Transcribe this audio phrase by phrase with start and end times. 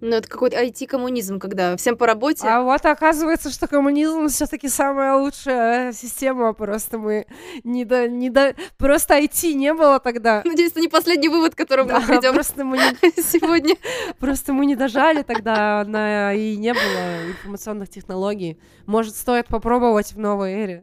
[0.00, 2.46] Ну, это какой-то IT-коммунизм, когда всем по работе.
[2.46, 7.26] А вот оказывается, что коммунизм все таки самая лучшая система, просто мы
[7.64, 8.08] не до...
[8.08, 8.54] Не до...
[8.76, 10.42] Просто IT не было тогда.
[10.44, 13.74] Надеюсь, это не последний вывод, к которому Да, мы придем просто мы не, сегодня.
[14.18, 16.32] просто мы не дожали тогда, на...
[16.32, 18.60] и не было информационных технологий.
[18.86, 20.82] Может, стоит попробовать в новой эре.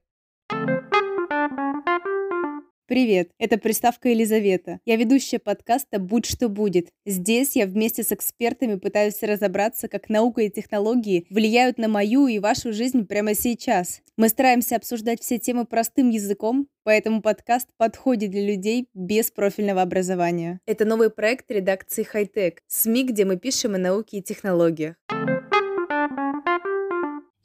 [2.88, 4.80] Привет, это приставка Елизавета.
[4.86, 6.90] Я ведущая подкаста «Будь что будет».
[7.04, 12.38] Здесь я вместе с экспертами пытаюсь разобраться, как наука и технологии влияют на мою и
[12.38, 14.02] вашу жизнь прямо сейчас.
[14.18, 20.60] Мы стараемся обсуждать все темы простым языком, поэтому подкаст подходит для людей без профильного образования.
[20.68, 24.96] Это новый проект редакции «Хайтек», СМИ, где мы пишем о науке и технологиях.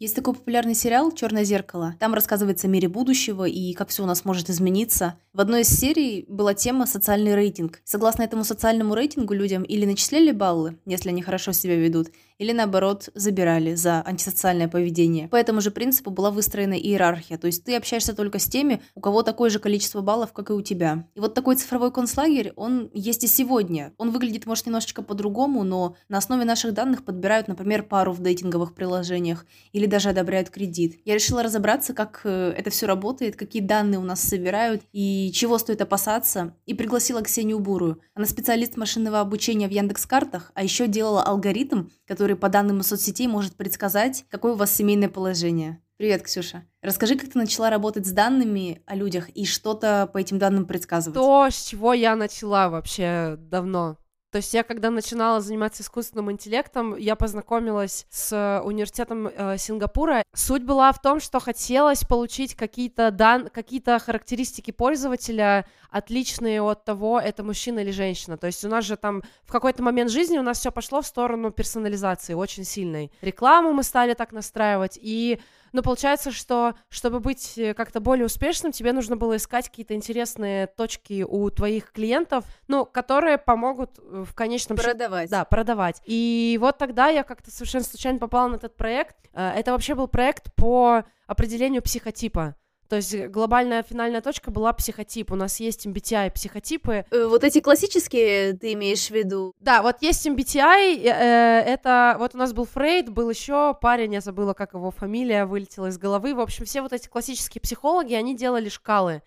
[0.01, 1.95] Есть такой популярный сериал «Черное зеркало».
[2.01, 5.19] Там рассказывается о мире будущего и как все у нас может измениться.
[5.35, 7.83] В одной из серий была тема «социальный рейтинг».
[7.85, 12.09] Согласно этому социальному рейтингу людям или начисляли баллы, если они хорошо себя ведут,
[12.41, 15.29] или наоборот забирали за антисоциальное поведение.
[15.29, 19.01] По этому же принципу была выстроена иерархия, то есть ты общаешься только с теми, у
[19.01, 21.07] кого такое же количество баллов, как и у тебя.
[21.15, 23.93] И вот такой цифровой концлагерь, он есть и сегодня.
[23.99, 28.75] Он выглядит, может, немножечко по-другому, но на основе наших данных подбирают, например, пару в дейтинговых
[28.75, 30.99] приложениях или даже одобряют кредит.
[31.05, 35.59] Я решила разобраться, как э, это все работает, какие данные у нас собирают и чего
[35.59, 38.01] стоит опасаться, и пригласила Ксению Бурую.
[38.15, 43.55] Она специалист машинного обучения в Яндекс.Картах, а еще делала алгоритм, который по данным соцсетей может
[43.57, 45.81] предсказать, какое у вас семейное положение.
[45.97, 46.65] Привет, Ксюша.
[46.83, 51.15] Расскажи, как ты начала работать с данными о людях и что-то по этим данным предсказывать.
[51.15, 53.99] То, с чего я начала вообще давно.
[54.31, 60.23] То есть я, когда начинала заниматься искусственным интеллектом, я познакомилась с э, университетом э, Сингапура.
[60.33, 63.49] Суть была в том, что хотелось получить какие-то дан...
[63.49, 68.37] какие-то характеристики пользователя, отличные от того, это мужчина или женщина.
[68.37, 71.07] То есть у нас же там в какой-то момент жизни у нас все пошло в
[71.07, 73.11] сторону персонализации очень сильной.
[73.23, 75.41] Рекламу мы стали так настраивать, и
[75.73, 80.67] но получается, что чтобы быть э, как-то более успешным, тебе нужно было искать какие-то интересные
[80.67, 84.91] точки у твоих клиентов, ну, которые помогут э, в конечном счете...
[84.91, 85.31] Продавать.
[85.31, 86.03] Да, продавать.
[86.05, 89.17] И вот тогда я как-то совершенно случайно попала на этот проект.
[89.33, 92.57] Э, Это вообще был проект по определению психотипа.
[92.91, 95.31] То есть глобальная финальная точка была психотип.
[95.31, 97.05] У нас есть MBTI психотипы.
[97.13, 99.55] Э, Вот эти классические ты имеешь в виду?
[99.61, 104.15] Да, вот есть MBTI, э, э, это вот у нас был Фрейд, был еще парень,
[104.15, 106.35] я забыла, как его фамилия вылетела из головы.
[106.35, 109.23] В общем, все вот эти классические психологи, они делали шкалы.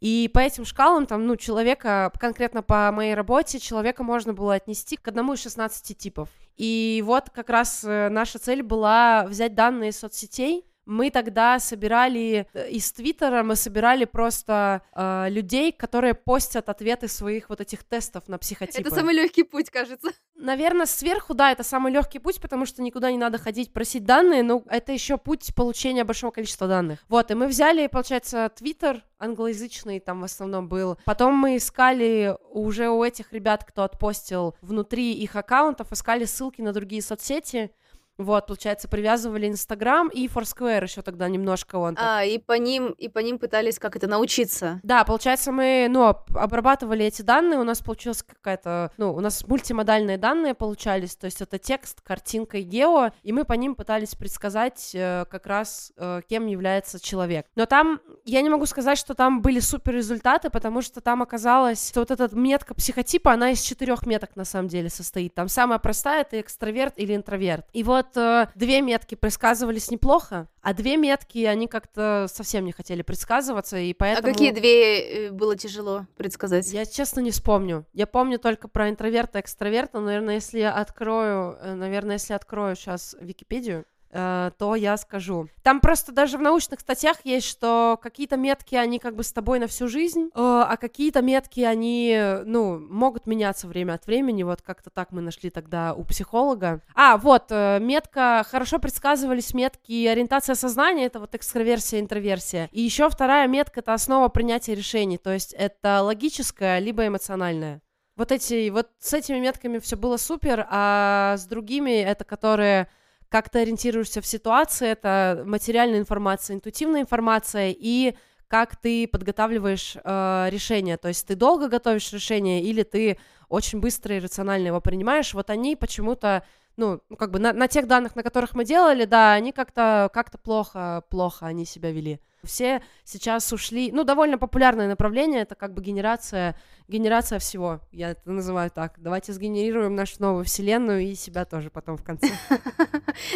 [0.00, 4.96] И по этим шкалам, там, ну, человека, конкретно по моей работе, человека можно было отнести
[4.96, 6.28] к одному из 16 типов.
[6.56, 12.46] И вот как раз э, наша цель была взять данные из соцсетей, мы тогда собирали
[12.52, 18.28] э, из Твиттера, мы собирали просто э, людей, которые постят ответы своих вот этих тестов
[18.28, 18.80] на психотипы.
[18.80, 20.10] Это самый легкий путь, кажется.
[20.34, 24.42] Наверное, сверху, да, это самый легкий путь, потому что никуда не надо ходить просить данные,
[24.42, 27.00] но это еще путь получения большого количества данных.
[27.08, 30.98] Вот, и мы взяли, получается, Твиттер, англоязычный там в основном был.
[31.04, 36.72] Потом мы искали уже у этих ребят, кто отпостил внутри их аккаунтов, искали ссылки на
[36.72, 37.70] другие соцсети,
[38.18, 41.96] вот, получается, привязывали Инстаграм и Foursquare еще тогда немножко он.
[41.96, 42.04] так.
[42.04, 44.80] А, и по ним, и по ним пытались как это научиться.
[44.82, 49.46] Да, получается, мы, ну, об- обрабатывали эти данные, у нас получилась какая-то, ну, у нас
[49.46, 54.14] мультимодальные данные получались, то есть это текст, картинка и гео, и мы по ним пытались
[54.14, 57.46] предсказать э, как раз, э, кем является человек.
[57.56, 61.88] Но там, я не могу сказать, что там были супер результаты, потому что там оказалось,
[61.88, 65.34] что вот эта метка психотипа, она из четырех меток на самом деле состоит.
[65.34, 67.66] Там самая простая— это экстраверт или интроверт.
[67.72, 73.02] И вот э, две метки предсказывались неплохо, а две метки, они как-то совсем не хотели
[73.02, 74.28] предсказываться, и поэтому...
[74.28, 76.72] А какие две э, было тяжело предсказать?
[76.72, 77.86] Я, честно, не вспомню.
[77.92, 80.00] Я помню только про интроверта и экстраверта.
[80.00, 85.48] Наверное, если я открою, э, наверное, если открою сейчас Википедию, то я скажу.
[85.62, 89.58] Там просто даже в научных статьях есть, что какие-то метки, они как бы с тобой
[89.58, 94.42] на всю жизнь, э, а какие-то метки, они, ну, могут меняться время от времени.
[94.42, 96.80] Вот как-то так мы нашли тогда у психолога.
[96.94, 102.68] А, вот, э, метка, хорошо предсказывались метки ориентация сознания, это вот экстраверсия, интроверсия.
[102.72, 107.80] И еще вторая метка— это основа принятия решений, то есть это логическая либо эмоциональная.
[108.16, 112.88] Вот эти, вот с этими метками все было супер, а с другими это которые
[113.28, 118.14] как ты ориентируешься в ситуации, это материальная информация, интуитивная информация и
[118.48, 120.96] как ты подготавливаешь э, решение.
[120.96, 123.18] То есть ты долго готовишь решение или ты
[123.48, 125.34] очень быстро и рационально его принимаешь.
[125.34, 126.44] Вот они почему-то,
[126.76, 130.10] ну, ну, как бы на, на тех данных, на которых мы делали, да, они как-то
[130.12, 132.20] как плохо, плохо они себя вели.
[132.44, 136.56] Все сейчас ушли, ну, довольно популярное направление, это как бы генерация,
[136.88, 138.94] генерация всего, я это называю так.
[138.98, 142.28] Давайте сгенерируем нашу новую вселенную и себя тоже потом в конце.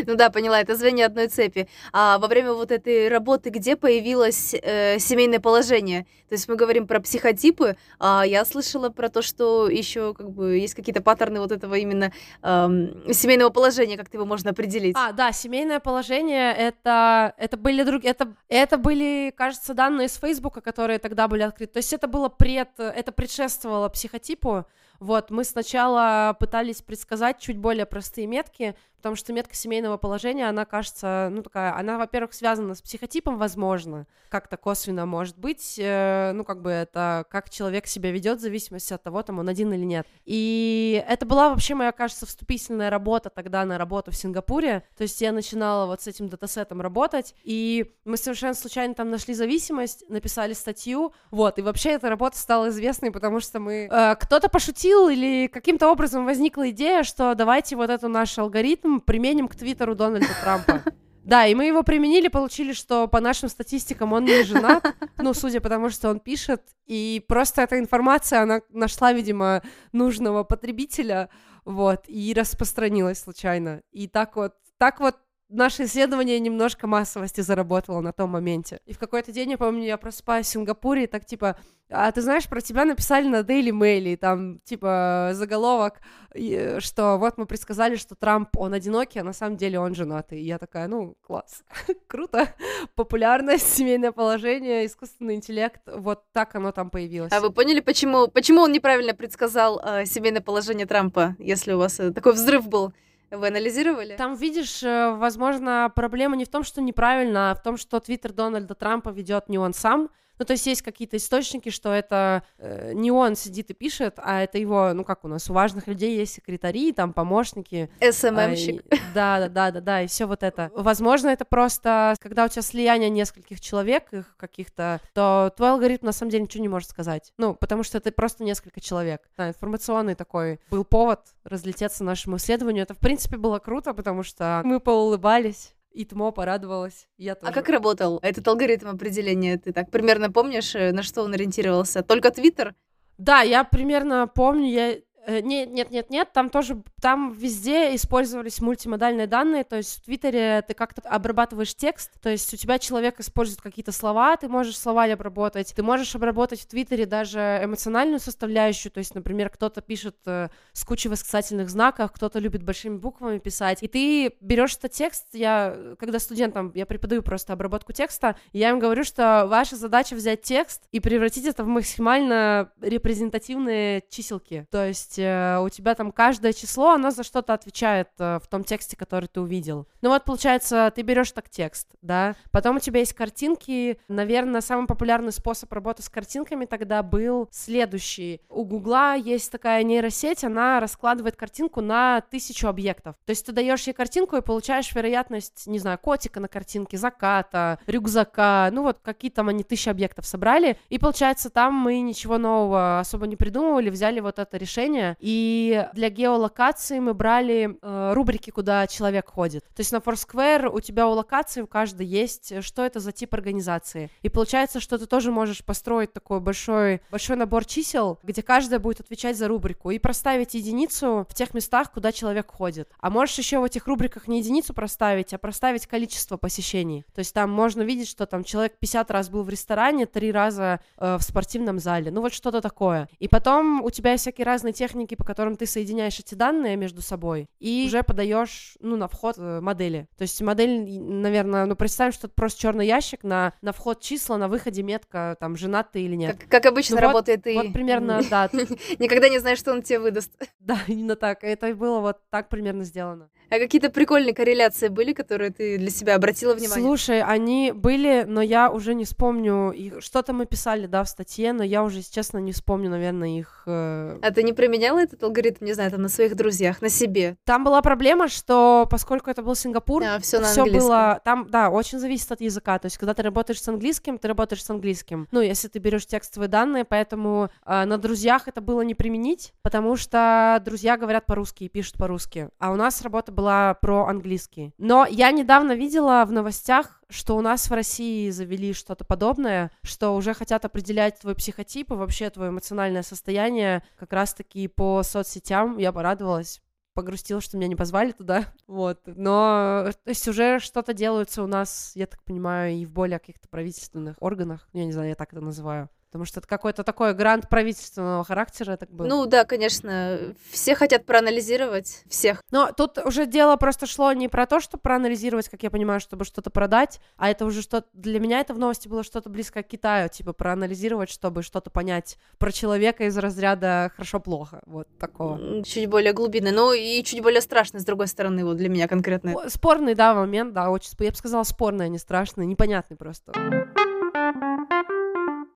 [0.06, 1.68] Ну да, поняла, это звенья одной цепи.
[1.92, 6.02] А во время вот этой работы где появилось э, семейное положение?
[6.28, 10.58] То есть мы говорим про психотипы, а я слышала про то, что еще как бы
[10.58, 12.12] есть какие-то паттерны вот этого именно
[12.42, 14.96] эм, семейного положения, как его можно определить.
[14.98, 18.97] А, да, семейное положение это это были друг это это были,
[19.36, 21.74] кажется, данные с Фейсбука, которые тогда были открыты.
[21.74, 24.66] То есть это было пред это предшествовало психотипу.
[25.00, 30.64] Вот, мы сначала пытались предсказать чуть более простые метки, потому что метка семейного положения, она
[30.64, 36.44] кажется, ну, такая, она, во-первых, связана с психотипом, возможно, как-то косвенно может быть, э, ну,
[36.44, 39.84] как бы это, как человек себя ведет в зависимости от того, там, он один или
[39.84, 40.06] нет.
[40.24, 45.20] И это была вообще моя, кажется, вступительная работа тогда на работу в Сингапуре, то есть
[45.20, 50.54] я начинала вот с этим датасетом работать, и мы совершенно случайно там нашли зависимость, написали
[50.54, 53.88] статью, вот, и вообще эта работа стала известной, потому что мы...
[53.90, 59.48] Э, кто-то пошутил или каким-то образом возникла идея, что давайте вот эту наш алгоритм применим
[59.48, 60.82] к твиттеру Дональда Трампа.
[61.28, 65.60] Да, и мы его применили, получили, что по нашим статистикам он не женат, ну, судя
[65.60, 69.60] по тому, что он пишет, и просто эта информация, она нашла, видимо,
[69.92, 71.28] нужного потребителя,
[71.66, 73.82] вот, и распространилась случайно.
[73.92, 75.16] И так вот, так вот
[75.48, 78.80] наше исследование немножко массовости заработало на том моменте.
[78.86, 81.56] И в какой-то день, я помню, я просыпаюсь в Сингапуре, и так типа,
[81.90, 86.00] а ты знаешь, про тебя написали на Daily Mail, и там, типа, заголовок,
[86.34, 90.40] что вот мы предсказали, что Трамп, он одинокий, а на самом деле он женатый.
[90.40, 91.64] И я такая, ну, класс,
[92.06, 92.48] круто,
[92.94, 97.32] популярность, семейное положение, искусственный интеллект, вот так оно там появилось.
[97.32, 101.98] А вы поняли, почему, почему он неправильно предсказал э, семейное положение Трампа, если у вас
[102.00, 102.92] э, такой взрыв был?
[103.30, 104.16] Вы анализировали?
[104.16, 108.32] Там, видишь, э, возможно, проблема не в том, что неправильно, а в том, что Твиттер
[108.32, 110.08] Дональда Трампа ведет не он сам,
[110.38, 114.42] ну, то есть есть какие-то источники, что это э, не он сидит и пишет, а
[114.42, 117.90] это его, ну, как у нас, у важных людей есть секретари, там, помощники.
[118.00, 118.84] СММщик.
[118.90, 120.70] А, да, да, да, да, да, и все вот это.
[120.74, 126.12] Возможно, это просто, когда у тебя слияние нескольких человек, их каких-то, то твой алгоритм на
[126.12, 127.32] самом деле ничего не может сказать.
[127.38, 129.28] Ну, потому что это просто несколько человек.
[129.36, 132.82] Да, информационный такой был повод разлететься нашему исследованию.
[132.82, 137.08] Это, в принципе, было круто, потому что мы поулыбались, и Тмо порадовалась.
[137.16, 137.50] Я тоже.
[137.50, 139.58] А как работал этот алгоритм определения?
[139.58, 142.04] Ты так примерно помнишь, э, на что он ориентировался?
[142.04, 142.76] Только Твиттер?
[143.18, 144.96] Да, я примерно помню, я
[145.28, 150.64] нет, нет, нет, нет, там тоже, там везде использовались мультимодальные данные, то есть в Твиттере
[150.66, 155.04] ты как-то обрабатываешь текст, то есть у тебя человек использует какие-то слова, ты можешь слова
[155.04, 160.48] обработать, ты можешь обработать в Твиттере даже эмоциональную составляющую, то есть, например, кто-то пишет э,
[160.72, 165.76] с кучей восклицательных знаков, кто-то любит большими буквами писать, и ты берешь этот текст, я,
[165.98, 170.84] когда студентам, я преподаю просто обработку текста, я им говорю, что ваша задача взять текст
[170.90, 176.92] и превратить это в максимально репрезентативные чиселки, то есть э, у тебя там каждое число,
[176.92, 179.86] оно за что-то отвечает э, в том тексте, который ты увидел.
[180.00, 184.86] Ну вот, получается, ты берешь так текст, да, потом у тебя есть картинки, наверное, самый
[184.86, 188.40] популярный способ работы с картинками тогда был следующий.
[188.48, 193.16] У Гугла есть такая нейросеть, она раскладывает картинку на тысячу объектов.
[193.24, 197.78] То есть ты даешь ей картинку и получаешь вероятность, не знаю, котика на картинке, заката,
[197.86, 203.00] рюкзака, ну вот какие там они тысячи объектов собрали, и получается там мы ничего нового
[203.00, 208.86] особо не придумывали, взяли вот это решение, и для геолокации мы брали э, рубрики, куда
[208.86, 209.64] человек ходит.
[209.74, 213.12] То есть на Foursquare у тебя у локации у каждой есть, э, что это за
[213.12, 214.10] тип организации.
[214.22, 219.00] И получается, что ты тоже можешь построить такой большой, большой набор чисел, где каждая будет
[219.00, 222.90] отвечать за рубрику, и проставить единицу в тех местах, куда человек ходит.
[223.00, 227.04] А можешь еще в этих рубриках не единицу проставить, а проставить количество посещений.
[227.14, 230.80] То есть там можно видеть, что там человек 50 раз был в ресторане, 3 раза
[230.96, 232.10] э, в спортивном зале.
[232.10, 233.08] Ну вот что-то такое.
[233.18, 237.02] И потом у тебя всякие разные техники, техники, по которым ты соединяешь эти данные между
[237.02, 240.08] собой и уже подаешь, ну, на вход э, модели.
[240.16, 244.36] То есть модель, наверное, ну, представим, что это просто черный ящик, на, на вход числа,
[244.36, 246.38] на выходе метка, там, женат ты или нет.
[246.38, 247.54] Как, как обычно ну, работает вот, и...
[247.54, 248.50] Вот примерно, да.
[248.98, 250.32] Никогда не знаешь, что он тебе выдаст.
[250.60, 251.44] Да, именно так.
[251.44, 253.30] Это было вот так примерно сделано.
[253.50, 256.84] А какие-то прикольные корреляции были, которые ты для себя обратила внимание?
[256.84, 260.02] Слушай, они были, но я уже не вспомню их.
[260.02, 263.62] Что-то мы писали, да, в статье, но я уже, честно, не вспомню, наверное, их.
[263.66, 264.18] Э...
[264.20, 267.36] А ты не применяла этот алгоритм, не знаю, там на своих друзьях, на себе?
[267.44, 271.98] Там была проблема, что поскольку это был Сингапур, а, все все было там, да, очень
[271.98, 272.78] зависит от языка.
[272.78, 275.28] То есть, когда ты работаешь с английским, ты работаешь с английским.
[275.30, 279.96] Ну, если ты берешь текстовые данные, поэтому э, на друзьях это было не применить, потому
[279.96, 282.48] что друзья говорят по-русски и пишут по-русски.
[282.58, 284.72] А у нас работа была про английский.
[284.78, 290.14] Но я недавно видела в новостях что у нас в России завели что-то подобное, что
[290.14, 295.78] уже хотят определять твой психотип и вообще твое эмоциональное состояние как раз-таки по соцсетям.
[295.78, 296.60] Я порадовалась
[296.98, 301.92] погрустила, что меня не позвали туда, вот, но, то есть уже что-то делается у нас,
[301.94, 305.40] я так понимаю, и в более каких-то правительственных органах, я не знаю, я так это
[305.40, 309.06] называю, Потому что это какой-то такой грант правительственного характера, так был.
[309.06, 312.42] Ну да, конечно, все хотят проанализировать всех.
[312.50, 316.24] Но тут уже дело просто шло не про то, чтобы проанализировать, как я понимаю, чтобы
[316.24, 319.68] что-то продать, а это уже что для меня это в новости было что-то близко к
[319.68, 325.62] Китаю, типа проанализировать, чтобы что-то понять про человека из разряда хорошо-плохо, вот такого.
[325.62, 329.50] Чуть более глубинный, ну и чуть более страшный, с другой стороны, вот для меня конкретно.
[329.50, 333.32] Спорный, да, момент, да, очень, я бы сказала, спорный, а не страшный, непонятный просто.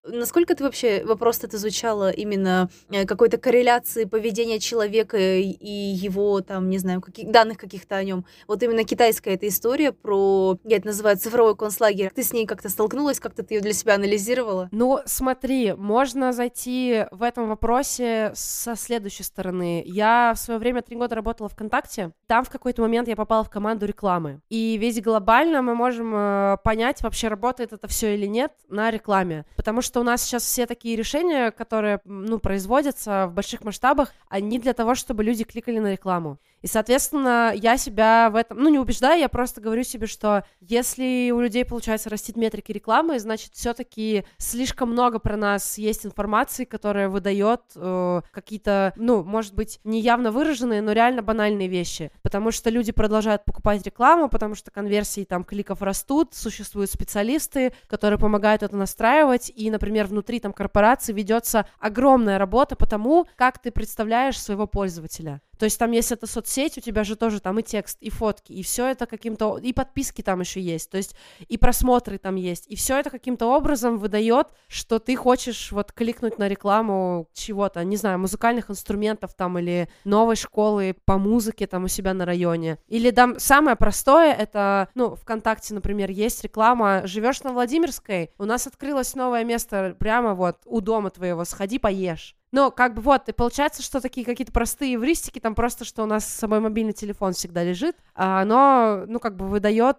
[0.04, 6.70] Насколько ты вообще вопрос это изучала именно э, какой-то корреляции поведения человека и его там,
[6.70, 8.24] не знаю, каких данных каких-то о нем?
[8.48, 12.10] Вот именно китайская эта история про, я это называю цифровой концлагерь.
[12.12, 14.68] Ты с ней как-то столкнулась, как-то ты ее для себя анализировала?
[14.72, 19.84] Ну, смотри, можно зайти в этом вопросе со следующей стороны.
[19.86, 22.10] Я в свое время три года работала ВКонтакте.
[22.26, 24.40] Там в какой-то момент я попала в команду рекламы.
[24.48, 29.44] И весь глобально мы можем э, понять, вообще работает это все или нет на рекламе.
[29.54, 34.58] Потому что у нас сейчас все такие решения, которые, ну, производятся в больших масштабах, они
[34.58, 36.38] для того, чтобы люди кликали на рекламу.
[36.62, 41.30] И, соответственно, я себя в этом, ну, не убеждаю, я просто говорю себе, что если
[41.32, 47.08] у людей получается растить метрики рекламы, значит, все-таки слишком много про нас есть информации, которая
[47.08, 52.12] выдает э, какие-то, ну, может быть, не явно выраженные, но реально банальные вещи.
[52.22, 58.18] Потому что люди продолжают покупать рекламу, потому что конверсии там кликов растут, существуют специалисты, которые
[58.18, 63.72] помогают это настраивать, и, например, внутри там корпорации ведется огромная работа по тому, как ты
[63.72, 65.40] представляешь своего пользователя.
[65.62, 68.52] То есть там, если это соцсеть, у тебя же тоже там и текст, и фотки,
[68.52, 69.58] и все это каким-то...
[69.58, 71.14] И подписки там еще есть, то есть
[71.46, 72.66] и просмотры там есть.
[72.66, 77.96] И все это каким-то образом выдает, что ты хочешь вот кликнуть на рекламу чего-то, не
[77.96, 82.78] знаю, музыкальных инструментов там или новой школы по музыке там у себя на районе.
[82.88, 88.66] Или там самое простое, это, ну, ВКонтакте, например, есть реклама «Живешь на Владимирской, у нас
[88.66, 92.34] открылось новое место прямо вот у дома твоего, сходи поешь».
[92.52, 96.06] Но как бы вот, и получается, что такие какие-то простые эвристики, там просто, что у
[96.06, 99.96] нас с собой мобильный телефон всегда лежит, а оно, ну, как бы выдает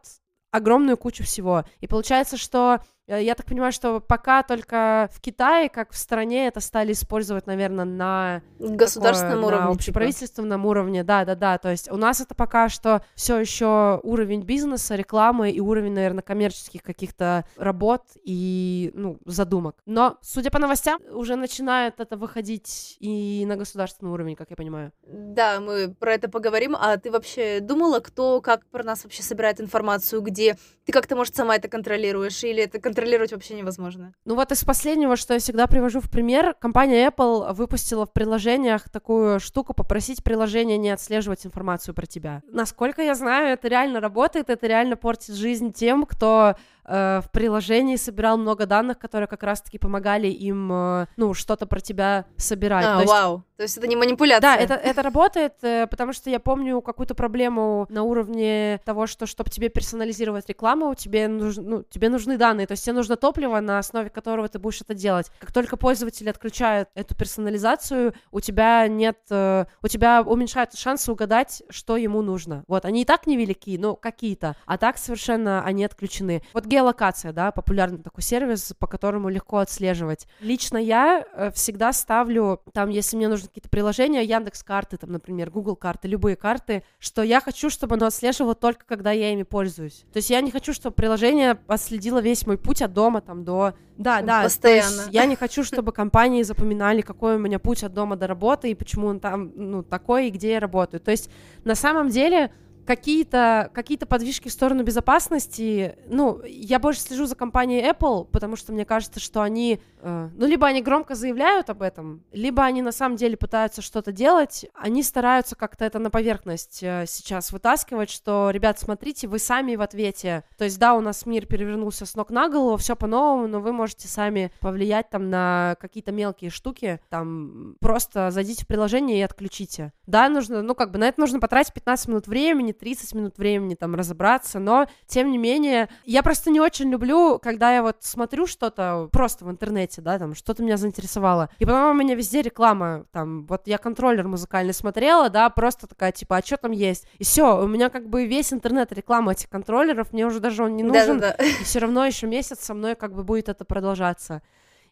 [0.51, 1.65] огромную кучу всего.
[1.81, 2.79] И получается, что
[3.17, 7.85] я так понимаю, что пока только в Китае, как в стране, это стали использовать, наверное,
[7.85, 9.79] на государственном такое, уровне, на типа.
[9.79, 10.69] общеправительственном типа.
[10.69, 11.57] уровне, да, да, да.
[11.57, 16.21] То есть у нас это пока что все еще уровень бизнеса, рекламы и уровень, наверное,
[16.21, 19.75] коммерческих каких-то работ и ну задумок.
[19.85, 24.91] Но, судя по новостям, уже начинает это выходить и на государственный уровень, как я понимаю.
[25.07, 26.75] Да, мы про это поговорим.
[26.75, 31.35] А ты вообще думала, кто как про нас вообще собирает информацию, где ты как-то может
[31.35, 34.13] сама это контролируешь или это контролировать вообще невозможно.
[34.25, 38.89] Ну вот из последнего, что я всегда привожу в пример, компания Apple выпустила в приложениях
[38.89, 42.41] такую штуку, попросить приложение не отслеживать информацию про тебя.
[42.47, 47.95] Насколько я знаю, это реально работает, это реально портит жизнь тем, кто э, в приложении
[47.95, 52.85] собирал много данных, которые как раз-таки помогали им, э, ну, что-то про тебя собирать.
[52.85, 53.35] А, То вау.
[53.35, 53.53] Есть...
[53.57, 54.41] То есть это не манипуляция.
[54.41, 59.25] Да, это, это работает, э, потому что я помню какую-то проблему на уровне того, что
[59.25, 63.59] чтобы тебе персонализировать рекламу, тебе, нуж, ну, тебе нужны данные, то есть тебе нужно топливо,
[63.59, 65.31] на основе которого ты будешь это делать.
[65.39, 71.63] Как только пользователи отключают эту персонализацию, у тебя нет, э, у тебя уменьшаются шансы угадать,
[71.69, 72.63] что ему нужно.
[72.67, 76.43] Вот, они и так невелики, но какие-то, а так совершенно они отключены.
[76.53, 80.27] Вот геолокация, да, популярный такой сервис, по которому легко отслеживать.
[80.41, 85.51] Лично я э, всегда ставлю, там, если мне нужны какие-то приложения, Яндекс карты, там, например,
[85.51, 90.05] Google карты, любые карты, что я хочу, чтобы оно отслеживало только когда я ими пользуюсь.
[90.11, 93.73] То есть я не хочу, чтобы приложение отследило весь мой путь от дома там до...
[93.97, 95.03] Да, да, постоянно.
[95.11, 98.75] я не хочу, чтобы компании запоминали, какой у меня путь от дома до работы и
[98.75, 100.99] почему он там, ну, такой и где я работаю.
[100.99, 101.29] То есть
[101.63, 102.51] на самом деле
[102.85, 108.73] какие-то какие подвижки в сторону безопасности, ну, я больше слежу за компанией Apple, потому что
[108.73, 112.91] мне кажется, что они, э, ну, либо они громко заявляют об этом, либо они на
[112.91, 118.49] самом деле пытаются что-то делать, они стараются как-то это на поверхность э, сейчас вытаскивать, что,
[118.51, 122.29] ребят, смотрите, вы сами в ответе, то есть, да, у нас мир перевернулся с ног
[122.29, 127.75] на голову, все по-новому, но вы можете сами повлиять там на какие-то мелкие штуки, там,
[127.79, 129.93] просто зайдите в приложение и отключите.
[130.05, 133.37] Да, нужно, ну, как бы на это нужно потратить 15 минут времени, времени, 30 минут
[133.37, 137.97] времени там разобраться, но, тем не менее, я просто не очень люблю, когда я вот
[138.01, 142.41] смотрю что-то просто в интернете, да, там, что-то меня заинтересовало, и потом у меня везде
[142.41, 147.07] реклама, там, вот я контроллер музыкальный смотрела, да, просто такая, типа, а что там есть?
[147.17, 150.75] И все, у меня как бы весь интернет реклама этих контроллеров, мне уже даже он
[150.75, 151.43] не нужен, Да-да-да.
[151.43, 154.41] и все равно еще месяц со мной как бы будет это продолжаться.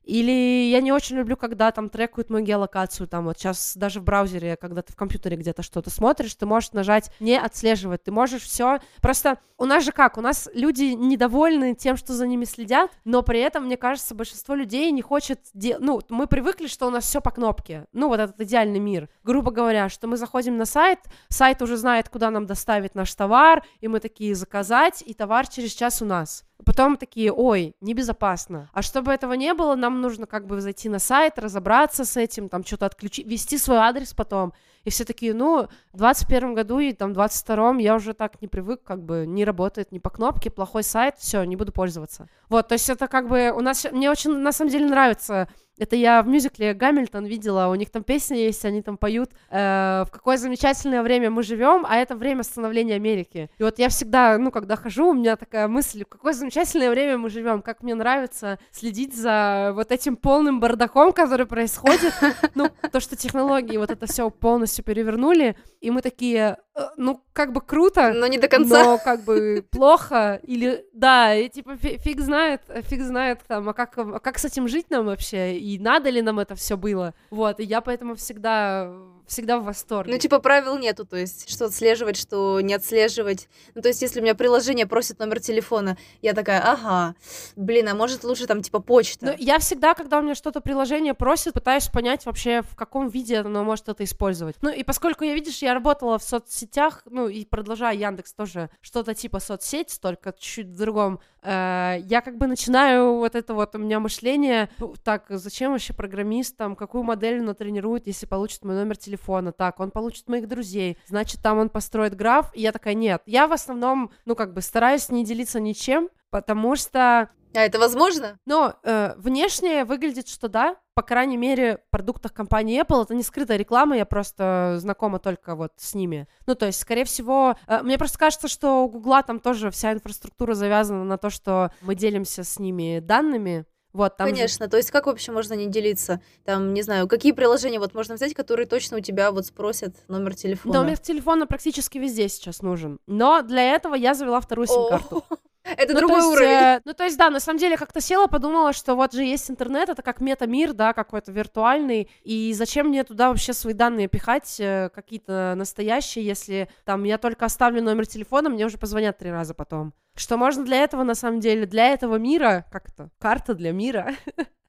[0.03, 4.03] Или я не очень люблю, когда там трекают мою геолокацию, там вот сейчас даже в
[4.03, 8.43] браузере, когда ты в компьютере где-то что-то смотришь, ты можешь нажать «не отслеживать», ты можешь
[8.43, 8.79] все.
[9.01, 13.22] Просто у нас же как, у нас люди недовольны тем, что за ними следят, но
[13.22, 15.77] при этом, мне кажется, большинство людей не хочет, де...
[15.77, 19.08] ну, мы привыкли, что у нас все по кнопке, ну, вот этот идеальный мир.
[19.24, 23.63] Грубо говоря, что мы заходим на сайт, сайт уже знает, куда нам доставить наш товар,
[23.81, 26.43] и мы такие заказать, и товар через час у нас.
[26.65, 28.69] Потом такие, ой, небезопасно.
[28.73, 32.49] А чтобы этого не было, нам нужно как бы зайти на сайт, разобраться с этим,
[32.49, 34.53] там что-то отключить, ввести свой адрес потом.
[34.83, 38.47] И все такие, ну, в 21 году и там в 22 я уже так не
[38.47, 42.27] привык, как бы не работает ни по кнопке, плохой сайт, все, не буду пользоваться.
[42.49, 45.49] Вот, то есть это как бы у нас, мне очень на самом деле нравится
[45.81, 50.03] это я в мюзикле Гамильтон видела, у них там песня есть, они там поют э,
[50.07, 53.50] «В какое замечательное время мы живем», а это время становления Америки.
[53.57, 57.17] И вот я всегда, ну, когда хожу, у меня такая мысль, в какое замечательное время
[57.17, 62.13] мы живем, как мне нравится следить за вот этим полным бардаком, который происходит.
[62.53, 66.57] Ну, то, что технологии вот это все полностью перевернули, и мы такие,
[66.97, 68.83] ну, как бы круто, но не до конца.
[68.83, 73.97] Но как бы плохо, или, да, и типа фиг знает, фиг знает там, а как,
[73.97, 77.59] а как с этим жить нам вообще, и надо ли нам это все было, вот,
[77.59, 78.91] и я поэтому всегда
[79.31, 80.11] всегда в восторге.
[80.11, 83.47] Ну, типа, правил нету, то есть, что отслеживать, что не отслеживать.
[83.73, 87.15] Ну, то есть, если у меня приложение просит номер телефона, я такая, ага,
[87.55, 89.27] блин, а может лучше там, типа, почта?
[89.27, 93.39] Ну, я всегда, когда у меня что-то приложение просит, пытаюсь понять вообще, в каком виде
[93.39, 94.57] оно может это использовать.
[94.61, 96.60] Ну, и поскольку я, видишь, я работала в соцсетях,
[97.05, 102.37] ну, и продолжаю Яндекс тоже что-то типа соцсеть, только чуть-чуть в другом, э, я как
[102.37, 107.03] бы начинаю вот это вот у меня мышление, ну, так, зачем вообще программист, там, какую
[107.03, 111.57] модель он тренирует, если получит мой номер телефона, так, он получит моих друзей, значит, там
[111.57, 115.25] он построит граф, и я такая, нет, я в основном, ну, как бы стараюсь не
[115.25, 117.29] делиться ничем, потому что...
[117.53, 118.38] А это возможно?
[118.46, 123.24] Но э, внешне выглядит, что да, по крайней мере, в продуктах компании Apple это не
[123.24, 126.27] скрытая реклама, я просто знакома только вот с ними.
[126.46, 129.93] Ну, то есть, скорее всего, э, мне просто кажется, что у Гугла там тоже вся
[129.93, 134.70] инфраструктура завязана на то, что мы делимся с ними данными, вот, там Конечно, же...
[134.70, 136.22] то есть как вообще можно не делиться?
[136.46, 140.33] Там, не знаю, какие приложения вот можно взять, которые точно у тебя вот спросят номер
[140.33, 140.81] телефона?
[140.81, 143.00] Номер телефона практически везде сейчас нужен.
[143.05, 145.25] Но для этого я завела вторую сим-карту.
[145.63, 146.50] Это ну, другой есть, уровень.
[146.50, 149.50] Э, ну, то есть, да, на самом деле, как-то села, подумала, что вот же есть
[149.50, 154.59] интернет, это как мета-мир, да, какой-то виртуальный, и зачем мне туда вообще свои данные пихать,
[154.59, 159.53] э, какие-то настоящие, если там я только оставлю номер телефона, мне уже позвонят три раза
[159.53, 159.93] потом.
[160.15, 164.15] Что можно для этого, на самом деле, для этого мира, как это, карта для мира,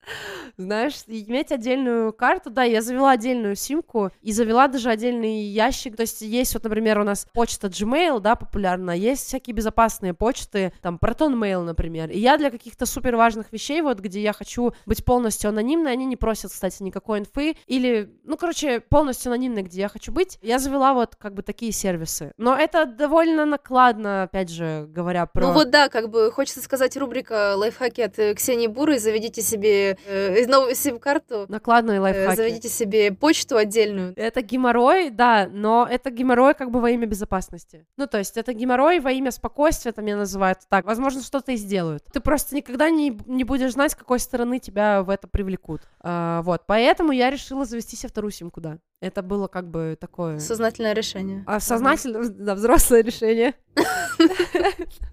[0.57, 6.03] знаешь, иметь отдельную карту, да, я завела отдельную симку и завела даже отдельный ящик, то
[6.03, 10.99] есть есть вот, например, у нас почта Gmail, да, популярна, есть всякие безопасные почты, там,
[11.01, 15.05] Proton Mail, например, и я для каких-то супер важных вещей, вот, где я хочу быть
[15.05, 19.89] полностью анонимной, они не просят, кстати, никакой инфы, или, ну, короче, полностью анонимной, где я
[19.89, 24.87] хочу быть, я завела вот, как бы, такие сервисы, но это довольно накладно, опять же,
[24.89, 25.47] говоря про...
[25.47, 30.47] Ну вот да, как бы, хочется сказать, рубрика лайфхаки от Ксении Буры, заведите себе э,
[30.47, 31.47] новую сим-карту.
[31.49, 32.37] Накладные э, лайфхаки.
[32.37, 34.13] заведите себе почту отдельную.
[34.17, 37.87] Это геморрой, да, но это геморрой как бы во имя безопасности.
[37.97, 40.85] Ну, то есть это геморрой во имя спокойствия, там меня называют так.
[40.85, 42.05] Возможно, что-то и сделают.
[42.13, 45.83] Ты просто никогда не, не будешь знать, с какой стороны тебя в это привлекут.
[46.01, 48.79] А, вот, поэтому я решила завести себе вторую симку, да.
[49.01, 50.39] Это было как бы такое...
[50.39, 51.43] Сознательное решение.
[51.47, 53.55] А сознательное, да, взрослое решение.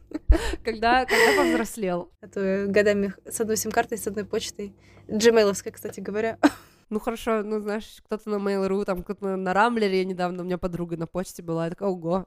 [0.72, 2.12] Когда, когда повзрослел.
[2.22, 4.74] А то годами с одной сим-картой, с одной почтой.
[5.12, 6.38] Джимейловской, кстати говоря.
[6.90, 10.98] Ну хорошо, ну знаешь, кто-то на Mail.ru, там кто-то на Рамблере недавно у меня подруга
[10.98, 12.26] на почте была, я такая, ого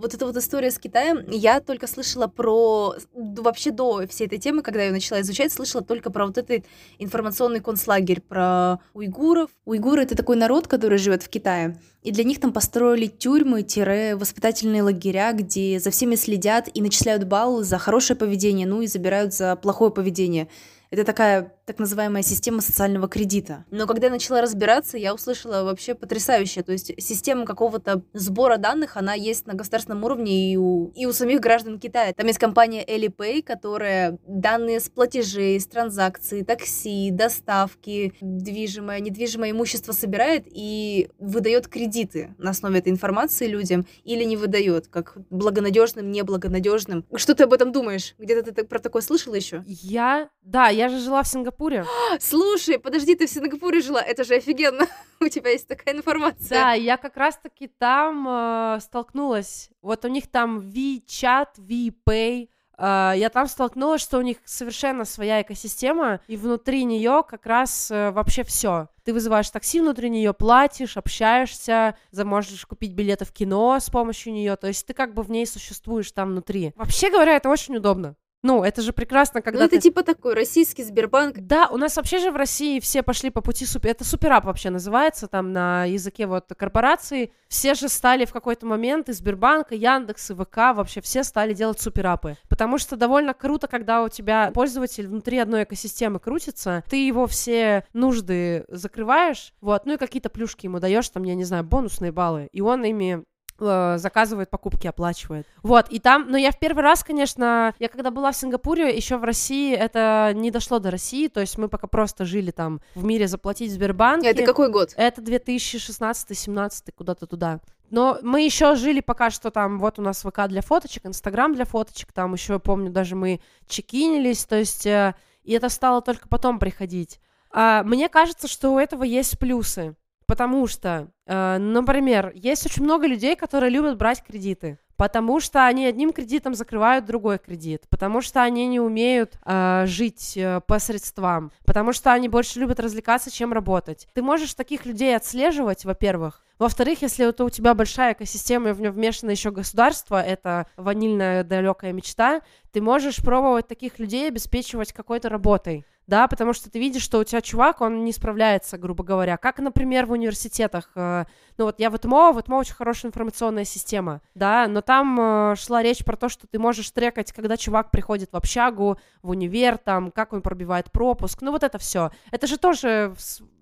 [0.00, 2.94] вот эта вот история с Китаем, я только слышала про...
[3.14, 6.64] Вообще до всей этой темы, когда я начала изучать, слышала только про вот этот
[6.98, 9.50] информационный концлагерь, про уйгуров.
[9.64, 11.78] Уйгуры— это такой народ, который живет в Китае.
[12.02, 17.78] И для них там построили тюрьмы-воспитательные лагеря, где за всеми следят и начисляют баллы за
[17.78, 20.48] хорошее поведение, ну и забирают за плохое поведение.
[20.90, 23.64] Это такая так называемая система социального кредита.
[23.70, 26.64] Но когда я начала разбираться, я услышала вообще потрясающее.
[26.64, 31.12] То есть система какого-то сбора данных, она есть на государственном уровне и у, и у
[31.12, 32.12] самих граждан Китая.
[32.12, 39.92] Там есть компания Alipay, которая данные с платежей, с транзакций, такси, доставки, движимое, недвижимое имущество
[39.92, 47.04] собирает и выдает кредиты на основе этой информации людям или не выдает, как благонадежным, неблагонадежным.
[47.14, 48.16] Что ты об этом думаешь?
[48.18, 49.62] Где-то ты про такое слышала еще?
[49.68, 51.59] Я, да, я же жила в Сингапуре.
[52.20, 54.86] Слушай, подожди, ты в Сингапуре жила, это же офигенно.
[55.20, 56.48] У тебя есть такая информация.
[56.58, 59.70] Да, я как раз-таки там э, столкнулась.
[59.82, 62.48] Вот у них там WeChat, WePay,
[62.80, 67.90] Uh, я там столкнулась, что у них совершенно своя экосистема, и внутри нее как раз
[67.90, 68.88] uh, вообще все.
[69.04, 74.56] Ты вызываешь такси внутри нее, платишь, общаешься, можешь купить билеты в кино с помощью нее,
[74.56, 76.72] то есть ты как бы в ней существуешь там внутри.
[76.74, 78.16] Вообще говоря, это очень удобно.
[78.42, 79.82] Ну, это же прекрасно, когда Ну, это ты...
[79.82, 81.36] типа такой российский Сбербанк.
[81.40, 83.90] Да, у нас вообще же в России все пошли по пути супер...
[83.90, 87.32] Это суперап вообще называется, там на языке вот корпорации.
[87.48, 91.52] Все же стали в какой-то момент и Сбербанк, и Яндекс, и ВК, вообще все стали
[91.52, 92.36] делать суперапы.
[92.48, 97.84] Потому что довольно круто, когда у тебя пользователь внутри одной экосистемы крутится, ты его все
[97.92, 102.48] нужды закрываешь, вот, ну и какие-то плюшки ему даешь, там, я не знаю, бонусные баллы,
[102.52, 103.24] и он ими
[103.60, 105.46] заказывает покупки, оплачивает.
[105.62, 109.16] Вот, и там, но я в первый раз, конечно, я когда была в Сингапуре, еще
[109.16, 113.04] в России это не дошло до России, то есть мы пока просто жили там в
[113.04, 114.28] мире заплатить в Сбербанке.
[114.28, 114.92] Это какой год?
[114.96, 117.60] Это 2016-17, куда-то туда.
[117.90, 121.64] Но мы еще жили пока что там, вот у нас ВК для фоточек, Инстаграм для
[121.64, 126.60] фоточек, там еще, помню, даже мы чекинились, то есть, э, и это стало только потом
[126.60, 127.20] приходить.
[127.52, 129.96] А, мне кажется, что у этого есть плюсы.
[130.30, 134.78] Потому что, э, например, есть очень много людей, которые любят брать кредиты.
[134.96, 140.36] Потому что они одним кредитом закрывают другой кредит, потому что они не умеют э, жить
[140.36, 144.06] э, по средствам, потому что они больше любят развлекаться, чем работать.
[144.14, 146.44] Ты можешь таких людей отслеживать, во-первых.
[146.60, 151.42] Во-вторых, если это у тебя большая экосистема и в нее вмешано еще государство, это ванильная
[151.42, 157.02] далекая мечта, ты можешь пробовать таких людей обеспечивать какой-то работой да, потому что ты видишь,
[157.02, 161.24] что у тебя чувак, он не справляется, грубо говоря, как, например, в университетах, э,
[161.56, 165.54] ну вот я в ЭТМО, в ЭТМО очень хорошая информационная система, да, но там э,
[165.56, 169.78] шла речь про то, что ты можешь трекать, когда чувак приходит в общагу, в универ,
[169.78, 173.14] там, как он пробивает пропуск, ну вот это все, это же тоже